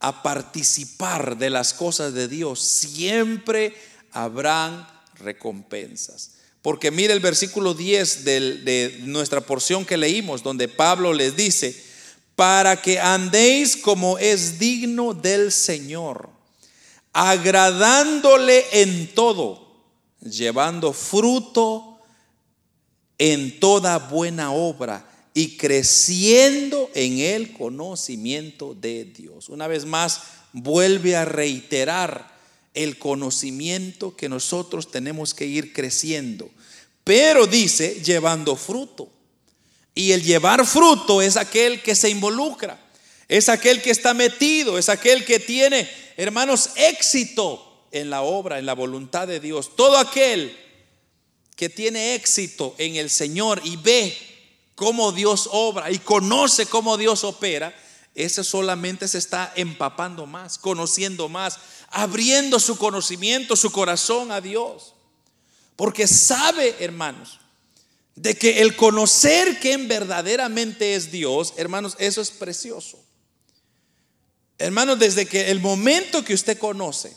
a 0.00 0.22
participar 0.22 1.36
de 1.36 1.50
las 1.50 1.74
cosas 1.74 2.14
de 2.14 2.26
Dios, 2.26 2.60
siempre 2.60 3.74
habrán 4.12 4.88
recompensas. 5.16 6.32
Porque 6.62 6.90
mire 6.90 7.12
el 7.12 7.20
versículo 7.20 7.74
10 7.74 8.24
de 8.24 8.98
nuestra 9.02 9.40
porción 9.40 9.84
que 9.84 9.96
leímos, 9.96 10.42
donde 10.42 10.68
Pablo 10.68 11.12
les 11.12 11.36
dice, 11.36 11.89
para 12.40 12.80
que 12.80 12.98
andéis 12.98 13.76
como 13.76 14.16
es 14.16 14.58
digno 14.58 15.12
del 15.12 15.52
Señor, 15.52 16.30
agradándole 17.12 18.64
en 18.72 19.12
todo 19.14 19.68
llevando 20.22 20.94
fruto 20.94 21.98
en 23.18 23.60
toda 23.60 23.98
buena 23.98 24.52
obra 24.52 25.06
y 25.34 25.58
creciendo 25.58 26.90
en 26.94 27.18
el 27.18 27.52
conocimiento 27.52 28.74
de 28.74 29.04
Dios. 29.04 29.50
Una 29.50 29.66
vez 29.66 29.84
más, 29.84 30.22
vuelve 30.54 31.16
a 31.16 31.26
reiterar 31.26 32.34
el 32.72 32.98
conocimiento 32.98 34.16
que 34.16 34.30
nosotros 34.30 34.90
tenemos 34.90 35.34
que 35.34 35.44
ir 35.44 35.74
creciendo. 35.74 36.48
Pero 37.04 37.46
dice, 37.46 38.00
llevando 38.02 38.56
fruto. 38.56 39.19
Y 40.00 40.12
el 40.12 40.22
llevar 40.22 40.64
fruto 40.64 41.20
es 41.20 41.36
aquel 41.36 41.82
que 41.82 41.94
se 41.94 42.08
involucra, 42.08 42.80
es 43.28 43.50
aquel 43.50 43.82
que 43.82 43.90
está 43.90 44.14
metido, 44.14 44.78
es 44.78 44.88
aquel 44.88 45.26
que 45.26 45.38
tiene, 45.38 45.86
hermanos, 46.16 46.70
éxito 46.76 47.84
en 47.90 48.08
la 48.08 48.22
obra, 48.22 48.58
en 48.58 48.64
la 48.64 48.72
voluntad 48.72 49.28
de 49.28 49.40
Dios. 49.40 49.76
Todo 49.76 49.98
aquel 49.98 50.56
que 51.54 51.68
tiene 51.68 52.14
éxito 52.14 52.74
en 52.78 52.96
el 52.96 53.10
Señor 53.10 53.60
y 53.62 53.76
ve 53.76 54.16
cómo 54.74 55.12
Dios 55.12 55.50
obra 55.52 55.90
y 55.90 55.98
conoce 55.98 56.64
cómo 56.64 56.96
Dios 56.96 57.22
opera, 57.22 57.78
ese 58.14 58.42
solamente 58.42 59.06
se 59.06 59.18
está 59.18 59.52
empapando 59.54 60.24
más, 60.24 60.56
conociendo 60.56 61.28
más, 61.28 61.58
abriendo 61.90 62.58
su 62.58 62.78
conocimiento, 62.78 63.54
su 63.54 63.70
corazón 63.70 64.32
a 64.32 64.40
Dios. 64.40 64.94
Porque 65.76 66.06
sabe, 66.06 66.74
hermanos, 66.80 67.39
de 68.14 68.34
que 68.36 68.60
el 68.60 68.76
conocer 68.76 69.58
quién 69.60 69.88
verdaderamente 69.88 70.94
es 70.94 71.10
Dios, 71.10 71.54
hermanos, 71.56 71.96
eso 71.98 72.20
es 72.20 72.30
precioso. 72.30 73.02
Hermanos, 74.58 74.98
desde 74.98 75.26
que 75.26 75.50
el 75.50 75.60
momento 75.60 76.22
que 76.24 76.34
usted 76.34 76.58
conoce 76.58 77.16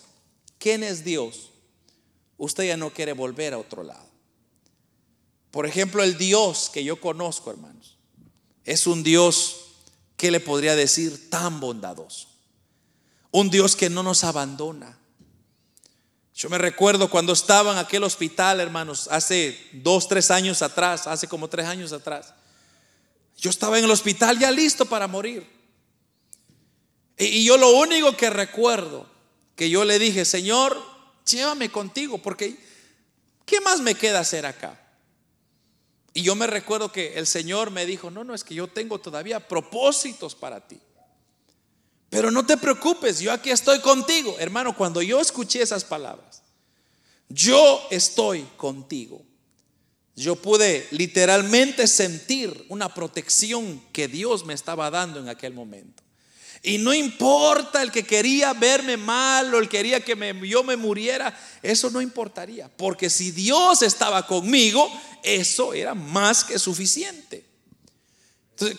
quién 0.59 0.83
es 0.83 1.03
Dios, 1.03 1.51
usted 2.37 2.65
ya 2.65 2.77
no 2.77 2.93
quiere 2.93 3.13
volver 3.13 3.53
a 3.53 3.57
otro 3.57 3.83
lado. 3.83 4.09
Por 5.51 5.65
ejemplo, 5.65 6.01
el 6.03 6.17
Dios 6.17 6.69
que 6.73 6.83
yo 6.83 6.99
conozco, 6.99 7.51
hermanos, 7.51 7.97
es 8.63 8.87
un 8.87 9.03
Dios 9.03 9.63
que 10.17 10.31
le 10.31 10.39
podría 10.39 10.75
decir 10.75 11.29
tan 11.29 11.59
bondadoso. 11.59 12.29
Un 13.31 13.49
Dios 13.49 13.75
que 13.75 13.89
no 13.89 14.03
nos 14.03 14.23
abandona. 14.23 14.97
Yo 16.35 16.49
me 16.49 16.57
recuerdo 16.57 17.09
cuando 17.09 17.33
estaba 17.33 17.73
en 17.73 17.77
aquel 17.77 18.03
hospital, 18.03 18.59
hermanos, 18.59 19.07
hace 19.11 19.69
dos, 19.71 20.07
tres 20.07 20.31
años 20.31 20.61
atrás, 20.61 21.05
hace 21.05 21.27
como 21.27 21.47
tres 21.47 21.67
años 21.67 21.93
atrás. 21.93 22.33
Yo 23.37 23.49
estaba 23.49 23.77
en 23.77 23.85
el 23.85 23.91
hospital 23.91 24.39
ya 24.39 24.49
listo 24.49 24.85
para 24.85 25.07
morir. 25.07 25.47
Y 27.17 27.43
yo 27.45 27.57
lo 27.57 27.77
único 27.77 28.17
que 28.17 28.31
recuerdo 28.31 29.05
que 29.55 29.69
yo 29.69 29.85
le 29.85 29.99
dije, 29.99 30.25
Señor, 30.25 30.81
llévame 31.25 31.69
contigo, 31.69 32.17
porque 32.17 32.57
¿qué 33.45 33.61
más 33.61 33.81
me 33.81 33.93
queda 33.93 34.19
hacer 34.19 34.47
acá? 34.47 34.79
Y 36.15 36.23
yo 36.23 36.35
me 36.35 36.47
recuerdo 36.47 36.91
que 36.91 37.13
el 37.15 37.27
Señor 37.27 37.69
me 37.69 37.85
dijo, 37.85 38.09
no, 38.09 38.23
no, 38.23 38.33
es 38.33 38.43
que 38.43 38.55
yo 38.55 38.67
tengo 38.67 38.99
todavía 38.99 39.47
propósitos 39.47 40.33
para 40.33 40.67
ti. 40.67 40.79
Pero 42.13 42.29
no 42.29 42.45
te 42.45 42.57
preocupes, 42.57 43.19
yo 43.19 43.31
aquí 43.31 43.49
estoy 43.49 43.79
contigo. 43.79 44.35
Hermano, 44.37 44.77
cuando 44.77 45.01
yo 45.01 45.19
escuché 45.19 45.63
esas 45.63 45.83
palabras, 45.83 46.43
yo 47.27 47.81
estoy 47.89 48.45
contigo. 48.55 49.23
Yo 50.15 50.35
pude 50.35 50.87
literalmente 50.91 51.87
sentir 51.87 52.67
una 52.69 52.93
protección 52.93 53.81
que 53.91 54.07
Dios 54.07 54.45
me 54.45 54.53
estaba 54.53 54.91
dando 54.91 55.19
en 55.19 55.27
aquel 55.27 55.55
momento. 55.55 56.03
Y 56.61 56.77
no 56.77 56.93
importa 56.93 57.81
el 57.81 57.91
que 57.91 58.03
quería 58.03 58.53
verme 58.53 58.95
mal 58.95 59.51
o 59.51 59.57
el 59.57 59.67
que 59.67 59.77
quería 59.77 59.99
que 60.01 60.15
yo 60.47 60.63
me 60.63 60.77
muriera, 60.77 61.35
eso 61.63 61.89
no 61.89 61.99
importaría. 61.99 62.69
Porque 62.77 63.09
si 63.09 63.31
Dios 63.31 63.81
estaba 63.81 64.27
conmigo, 64.27 64.87
eso 65.23 65.73
era 65.73 65.95
más 65.95 66.43
que 66.43 66.59
suficiente. 66.59 67.52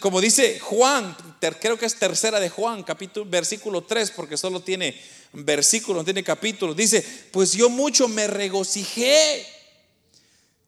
Como 0.00 0.20
dice 0.20 0.60
Juan, 0.60 1.16
creo 1.60 1.78
que 1.78 1.86
es 1.86 1.98
tercera 1.98 2.38
de 2.38 2.48
Juan, 2.48 2.82
capítulo, 2.84 3.28
versículo 3.28 3.82
3, 3.82 4.12
porque 4.12 4.36
solo 4.36 4.60
tiene 4.60 5.00
versículo, 5.32 5.98
no 5.98 6.04
tiene 6.04 6.22
capítulo. 6.22 6.74
Dice, 6.74 7.04
pues 7.32 7.52
yo 7.52 7.68
mucho 7.68 8.08
me 8.08 8.26
regocijé 8.26 9.46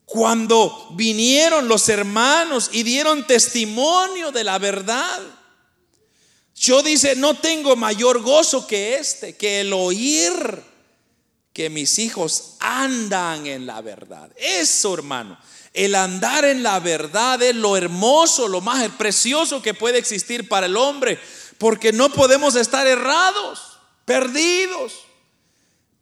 cuando 0.05 0.89
vinieron 0.93 1.69
los 1.69 1.89
hermanos 1.89 2.71
y 2.73 2.83
dieron 2.83 3.27
testimonio 3.27 4.33
de 4.33 4.45
la 4.45 4.59
verdad. 4.59 5.21
Yo 6.55 6.83
dice, 6.83 7.17
no 7.17 7.39
tengo 7.39 7.77
mayor 7.77 8.23
gozo 8.23 8.67
que 8.67 8.97
este, 8.97 9.37
que 9.37 9.61
el 9.61 9.73
oír 9.73 10.33
que 11.53 11.71
mis 11.71 11.99
hijos 11.99 12.55
andan 12.61 13.47
en 13.47 13.67
la 13.67 13.81
verdad. 13.81 14.31
Eso, 14.37 14.95
hermano, 14.95 15.39
el 15.77 15.95
andar 15.95 16.47
en 16.47 16.63
la 16.63 16.81
verdad 16.81 17.41
es 17.43 17.55
lo 17.55 17.77
hermoso, 17.77 18.49
lo 18.49 18.63
más 18.63 18.89
precioso 18.93 19.61
que 19.61 19.75
puede 19.75 19.99
existir 19.99 20.49
para 20.49 20.67
el 20.67 20.77
hombre, 20.77 21.19
porque 21.59 21.93
no 21.93 22.11
podemos 22.11 22.57
estar 22.57 22.87
errados, 22.87 23.79
perdidos. 24.07 24.95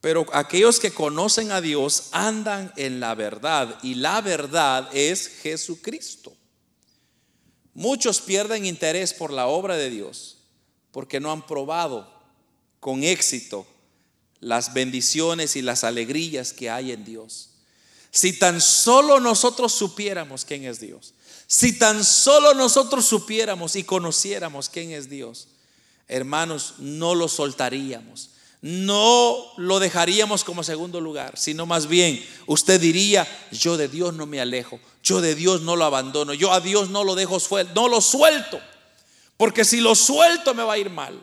Pero 0.01 0.27
aquellos 0.33 0.79
que 0.79 0.93
conocen 0.93 1.51
a 1.51 1.61
Dios 1.61 2.11
andan 2.13 2.73
en 2.77 3.01
la 3.01 3.17
verdad 3.17 3.79
y 3.83 3.95
la 3.95 4.21
verdad 4.21 4.89
es 4.93 5.29
Jesucristo. 5.43 6.37
Muchos 7.75 8.21
pierden 8.21 8.67
interés 8.67 9.13
por 9.13 9.33
la 9.33 9.49
obra 9.49 9.77
de 9.77 9.91
Dios 9.91 10.39
porque 10.93 11.19
no 11.19 11.33
han 11.33 11.45
probado 11.45 12.09
con 12.79 13.03
éxito 13.03 13.67
las 14.39 14.73
bendiciones 14.73 15.57
y 15.57 15.63
las 15.63 15.83
alegrías 15.83 16.53
que 16.53 16.71
hay 16.71 16.93
en 16.93 17.05
Dios. 17.05 17.54
Si 18.15 18.33
tan 18.33 18.61
solo 18.61 19.19
nosotros 19.19 19.73
supiéramos 19.73 20.45
quién 20.45 20.65
es 20.67 20.79
Dios, 20.79 21.15
si 21.49 21.77
tan 21.77 22.05
solo 22.05 22.55
nosotros 22.55 23.05
supiéramos 23.05 23.75
y 23.75 23.83
conociéramos 23.83 24.69
quién 24.69 24.93
es 24.93 25.11
Dios, 25.11 25.49
hermanos, 26.07 26.75
no 26.79 27.17
lo 27.17 27.27
soltaríamos, 27.27 28.31
no 28.63 29.37
lo 29.57 29.81
dejaríamos 29.81 30.45
como 30.45 30.63
segundo 30.63 31.01
lugar, 31.01 31.37
sino 31.37 31.67
más 31.67 31.89
bien 31.89 32.25
usted 32.47 32.81
diría, 32.81 33.27
yo 33.51 33.77
de 33.77 33.89
Dios 33.89 34.15
no 34.15 34.27
me 34.27 34.41
alejo, 34.41 34.79
yo 35.03 35.21
de 35.21 35.35
Dios 35.35 35.63
no 35.63 35.75
lo 35.75 35.85
abandono, 35.85 36.35
yo 36.35 36.53
a 36.53 36.61
Dios 36.61 36.91
no 36.91 37.03
lo 37.03 37.17
dejo 37.17 37.41
suelto, 37.41 37.73
no 37.75 37.89
lo 37.89 38.01
suelto. 38.01 38.61
Porque 39.37 39.65
si 39.65 39.81
lo 39.81 39.97
suelto 39.97 40.55
me 40.55 40.63
va 40.63 40.75
a 40.75 40.79
ir 40.79 40.89
mal. 40.89 41.21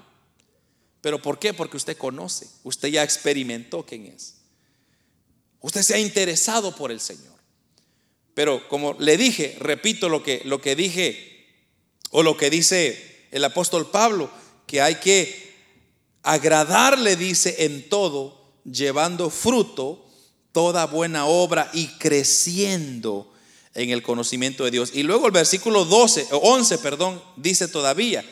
¿Pero 0.99 1.21
por 1.21 1.39
qué? 1.39 1.53
Porque 1.53 1.77
usted 1.77 1.97
conoce, 1.97 2.49
usted 2.65 2.89
ya 2.89 3.01
experimentó 3.01 3.85
quién 3.85 4.07
es. 4.07 4.40
Usted 5.61 5.81
se 5.83 5.95
ha 5.95 5.99
interesado 5.99 6.75
por 6.75 6.91
el 6.91 6.99
Señor. 6.99 7.31
Pero 8.33 8.67
como 8.67 8.93
le 8.93 9.17
dije, 9.17 9.55
repito 9.59 10.09
lo 10.09 10.23
que, 10.23 10.41
lo 10.45 10.61
que 10.61 10.75
dije 10.75 11.47
o 12.11 12.23
lo 12.23 12.37
que 12.37 12.49
dice 12.49 13.27
el 13.31 13.43
apóstol 13.43 13.89
Pablo, 13.89 14.29
que 14.65 14.81
hay 14.81 14.95
que 14.95 15.53
agradarle, 16.23 17.15
dice, 17.15 17.65
en 17.65 17.89
todo, 17.89 18.53
llevando 18.63 19.29
fruto 19.29 20.05
toda 20.51 20.85
buena 20.85 21.25
obra 21.25 21.69
y 21.73 21.87
creciendo 21.97 23.31
en 23.73 23.89
el 23.89 24.03
conocimiento 24.03 24.65
de 24.65 24.71
Dios. 24.71 24.91
Y 24.93 25.03
luego 25.03 25.27
el 25.27 25.31
versículo 25.31 25.85
12, 25.85 26.27
11, 26.31 26.77
perdón, 26.79 27.21
dice 27.37 27.67
todavía, 27.67 28.23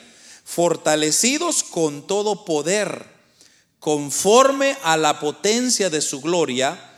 fortalecidos 0.44 1.64
con 1.64 2.08
todo 2.08 2.46
poder, 2.46 3.06
conforme 3.80 4.78
a 4.84 4.98
la 4.98 5.20
potencia 5.20 5.90
de 5.90 6.02
su 6.02 6.20
gloria, 6.22 6.89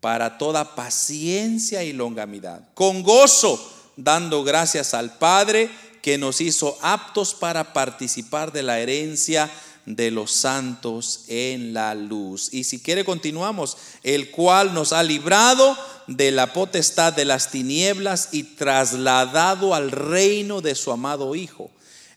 para 0.00 0.38
toda 0.38 0.74
paciencia 0.74 1.82
y 1.82 1.92
longanimidad, 1.92 2.68
con 2.74 3.02
gozo, 3.02 3.60
dando 3.96 4.44
gracias 4.44 4.94
al 4.94 5.18
Padre 5.18 5.70
que 6.02 6.18
nos 6.18 6.40
hizo 6.40 6.78
aptos 6.82 7.34
para 7.34 7.72
participar 7.72 8.52
de 8.52 8.62
la 8.62 8.78
herencia 8.78 9.50
de 9.96 10.10
los 10.10 10.32
santos 10.32 11.24
en 11.28 11.72
la 11.72 11.94
luz. 11.94 12.52
Y 12.52 12.64
si 12.64 12.80
quiere 12.80 13.04
continuamos, 13.04 13.76
el 14.02 14.30
cual 14.30 14.74
nos 14.74 14.92
ha 14.92 15.02
librado 15.02 15.76
de 16.06 16.30
la 16.30 16.52
potestad 16.52 17.12
de 17.14 17.24
las 17.24 17.50
tinieblas 17.50 18.28
y 18.32 18.42
trasladado 18.42 19.74
al 19.74 19.90
reino 19.90 20.60
de 20.60 20.74
su 20.74 20.92
amado 20.92 21.34
Hijo, 21.34 21.70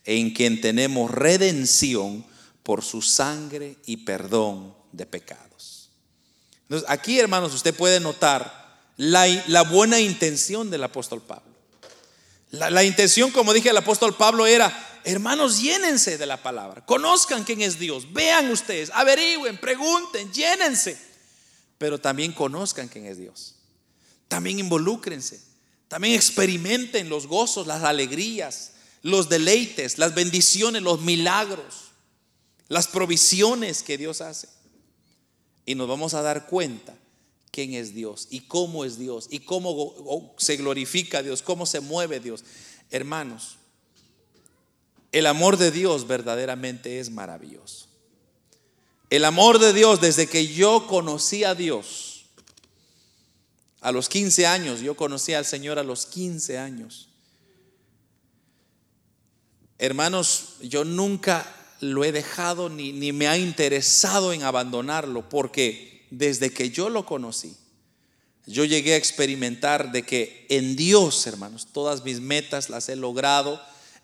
en 0.05 0.33
quien 0.33 0.59
tenemos 0.59 1.11
redención 1.11 2.25
por 2.63 2.83
su 2.83 3.01
sangre 3.01 3.77
y 3.85 3.97
perdón 3.97 4.73
de 4.91 5.05
pecados. 5.05 5.40
Entonces, 6.71 6.89
aquí, 6.89 7.19
hermanos, 7.19 7.53
usted 7.53 7.75
puede 7.75 7.99
notar 7.99 8.79
la, 8.95 9.61
buena 9.63 9.99
intención 9.99 10.69
del 10.69 10.85
apóstol 10.85 11.21
Pablo. 11.21 11.51
La, 12.51 12.69
la 12.69 12.85
intención, 12.85 13.29
como 13.31 13.51
dije, 13.51 13.71
el 13.71 13.75
apóstol 13.75 14.15
Pablo 14.15 14.47
era 14.47 15.01
hermanos, 15.03 15.59
llénense 15.59 16.17
de 16.17 16.25
la 16.25 16.41
palabra, 16.41 16.85
conozcan 16.85 17.43
quién 17.43 17.61
es 17.61 17.77
Dios, 17.77 18.13
vean 18.13 18.49
ustedes, 18.49 18.89
averigüen, 18.93 19.57
pregunten, 19.57 20.31
llénense, 20.31 20.97
pero 21.77 21.99
también 21.99 22.31
conozcan 22.31 22.87
quién 22.87 23.05
es 23.05 23.17
Dios. 23.17 23.55
También 24.29 24.57
involúcrense, 24.57 25.41
también 25.89 26.15
experimenten 26.15 27.09
los 27.09 27.27
gozos, 27.27 27.67
las 27.67 27.83
alegrías, 27.83 28.71
los 29.01 29.27
deleites, 29.27 29.97
las 29.97 30.15
bendiciones, 30.15 30.81
los 30.83 31.01
milagros, 31.01 31.91
las 32.69 32.87
provisiones 32.87 33.83
que 33.83 33.97
Dios 33.97 34.21
hace. 34.21 34.47
Y 35.65 35.75
nos 35.75 35.87
vamos 35.87 36.13
a 36.13 36.21
dar 36.21 36.47
cuenta 36.47 36.95
quién 37.51 37.73
es 37.73 37.93
Dios 37.93 38.27
y 38.29 38.41
cómo 38.41 38.85
es 38.85 38.97
Dios 38.97 39.27
y 39.29 39.39
cómo 39.39 40.33
se 40.37 40.57
glorifica 40.57 41.21
Dios, 41.21 41.41
cómo 41.41 41.65
se 41.65 41.81
mueve 41.81 42.19
Dios. 42.19 42.43
Hermanos, 42.89 43.57
el 45.11 45.27
amor 45.27 45.57
de 45.57 45.71
Dios 45.71 46.07
verdaderamente 46.07 46.99
es 46.99 47.09
maravilloso. 47.09 47.87
El 49.09 49.25
amor 49.25 49.59
de 49.59 49.73
Dios, 49.73 49.99
desde 49.99 50.27
que 50.27 50.47
yo 50.47 50.87
conocí 50.87 51.43
a 51.43 51.53
Dios, 51.53 52.25
a 53.81 53.91
los 53.91 54.07
15 54.07 54.45
años, 54.45 54.79
yo 54.79 54.95
conocí 54.95 55.33
al 55.33 55.45
Señor 55.45 55.79
a 55.79 55.83
los 55.83 56.05
15 56.05 56.57
años. 56.57 57.09
Hermanos, 59.77 60.55
yo 60.61 60.85
nunca 60.85 61.60
lo 61.81 62.05
he 62.05 62.13
dejado 62.13 62.69
ni, 62.69 62.93
ni 62.93 63.11
me 63.11 63.27
ha 63.27 63.37
interesado 63.37 64.31
en 64.31 64.43
abandonarlo, 64.43 65.27
porque 65.27 66.07
desde 66.09 66.53
que 66.53 66.69
yo 66.69 66.89
lo 66.89 67.05
conocí, 67.05 67.57
yo 68.47 68.63
llegué 68.63 68.93
a 68.93 68.97
experimentar 68.97 69.91
de 69.91 70.03
que 70.03 70.45
en 70.49 70.75
Dios, 70.75 71.27
hermanos, 71.27 71.67
todas 71.73 72.03
mis 72.05 72.21
metas 72.21 72.69
las 72.69 72.87
he 72.87 72.95
logrado 72.95 73.59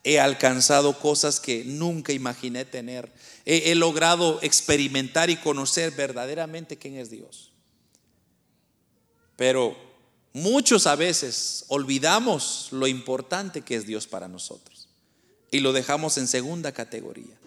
he 0.08 0.22
alcanzado 0.22 0.98
cosas 1.00 1.42
que 1.42 1.66
nunca 1.66 2.14
imaginé 2.14 2.64
tener. 2.64 3.12
He, 3.46 3.76
logrado 3.76 4.40
experimentar 4.42 5.30
y 5.30 5.36
conocer 5.36 5.92
verdaderamente 5.92 6.78
quién 6.78 6.96
es 6.96 7.10
Dios. 7.10 7.52
Pero 9.36 9.76
muchos 10.32 10.88
a 10.88 10.96
veces 10.96 11.66
olvidamos 11.68 12.70
lo 12.72 12.88
importante 12.88 13.62
que 13.62 13.76
es 13.76 13.86
Dios 13.86 14.08
para 14.08 14.30
nosotros 14.30 14.88
y 15.52 15.60
lo 15.60 15.74
dejamos 15.74 16.18
en 16.18 16.28
segunda 16.28 16.72
categoría. 16.72 17.38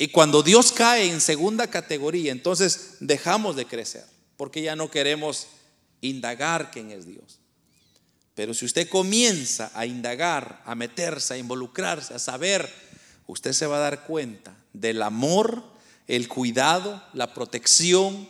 Y 0.00 0.08
cuando 0.08 0.44
Dios 0.44 0.70
cae 0.70 1.10
en 1.10 1.20
segunda 1.20 1.66
categoría, 1.66 2.30
entonces 2.30 2.98
dejamos 3.00 3.56
de 3.56 3.66
crecer, 3.66 4.04
porque 4.36 4.62
ya 4.62 4.76
no 4.76 4.92
queremos 4.92 5.48
indagar 6.00 6.70
quién 6.70 6.92
es 6.92 7.04
Dios. 7.04 7.40
Pero 8.36 8.54
si 8.54 8.64
usted 8.64 8.88
comienza 8.88 9.72
a 9.74 9.86
indagar, 9.86 10.62
a 10.64 10.76
meterse, 10.76 11.34
a 11.34 11.38
involucrarse, 11.38 12.14
a 12.14 12.20
saber, 12.20 12.72
usted 13.26 13.52
se 13.52 13.66
va 13.66 13.78
a 13.78 13.80
dar 13.80 14.04
cuenta 14.04 14.56
del 14.72 15.02
amor, 15.02 15.64
el 16.06 16.28
cuidado, 16.28 17.02
la 17.12 17.34
protección, 17.34 18.28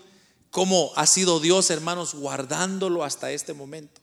cómo 0.50 0.90
ha 0.96 1.06
sido 1.06 1.38
Dios, 1.38 1.68
hermanos, 1.68 2.14
guardándolo 2.14 3.04
hasta 3.04 3.30
este 3.30 3.52
momento. 3.52 4.00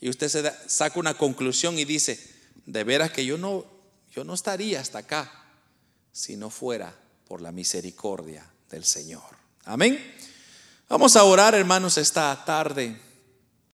Y 0.00 0.08
usted 0.08 0.28
se 0.30 0.50
saca 0.66 0.98
una 0.98 1.18
conclusión 1.18 1.78
y 1.78 1.84
dice, 1.84 2.18
de 2.64 2.84
veras 2.84 3.10
que 3.10 3.26
yo 3.26 3.36
no, 3.36 3.66
yo 4.10 4.24
no 4.24 4.32
estaría 4.32 4.80
hasta 4.80 5.00
acá 5.00 5.43
si 6.14 6.36
no 6.36 6.48
fuera 6.48 6.94
por 7.26 7.40
la 7.40 7.50
misericordia 7.50 8.48
del 8.70 8.84
Señor. 8.84 9.36
Amén. 9.64 9.98
Vamos 10.88 11.16
a 11.16 11.24
orar, 11.24 11.56
hermanos, 11.56 11.98
esta 11.98 12.44
tarde. 12.44 12.96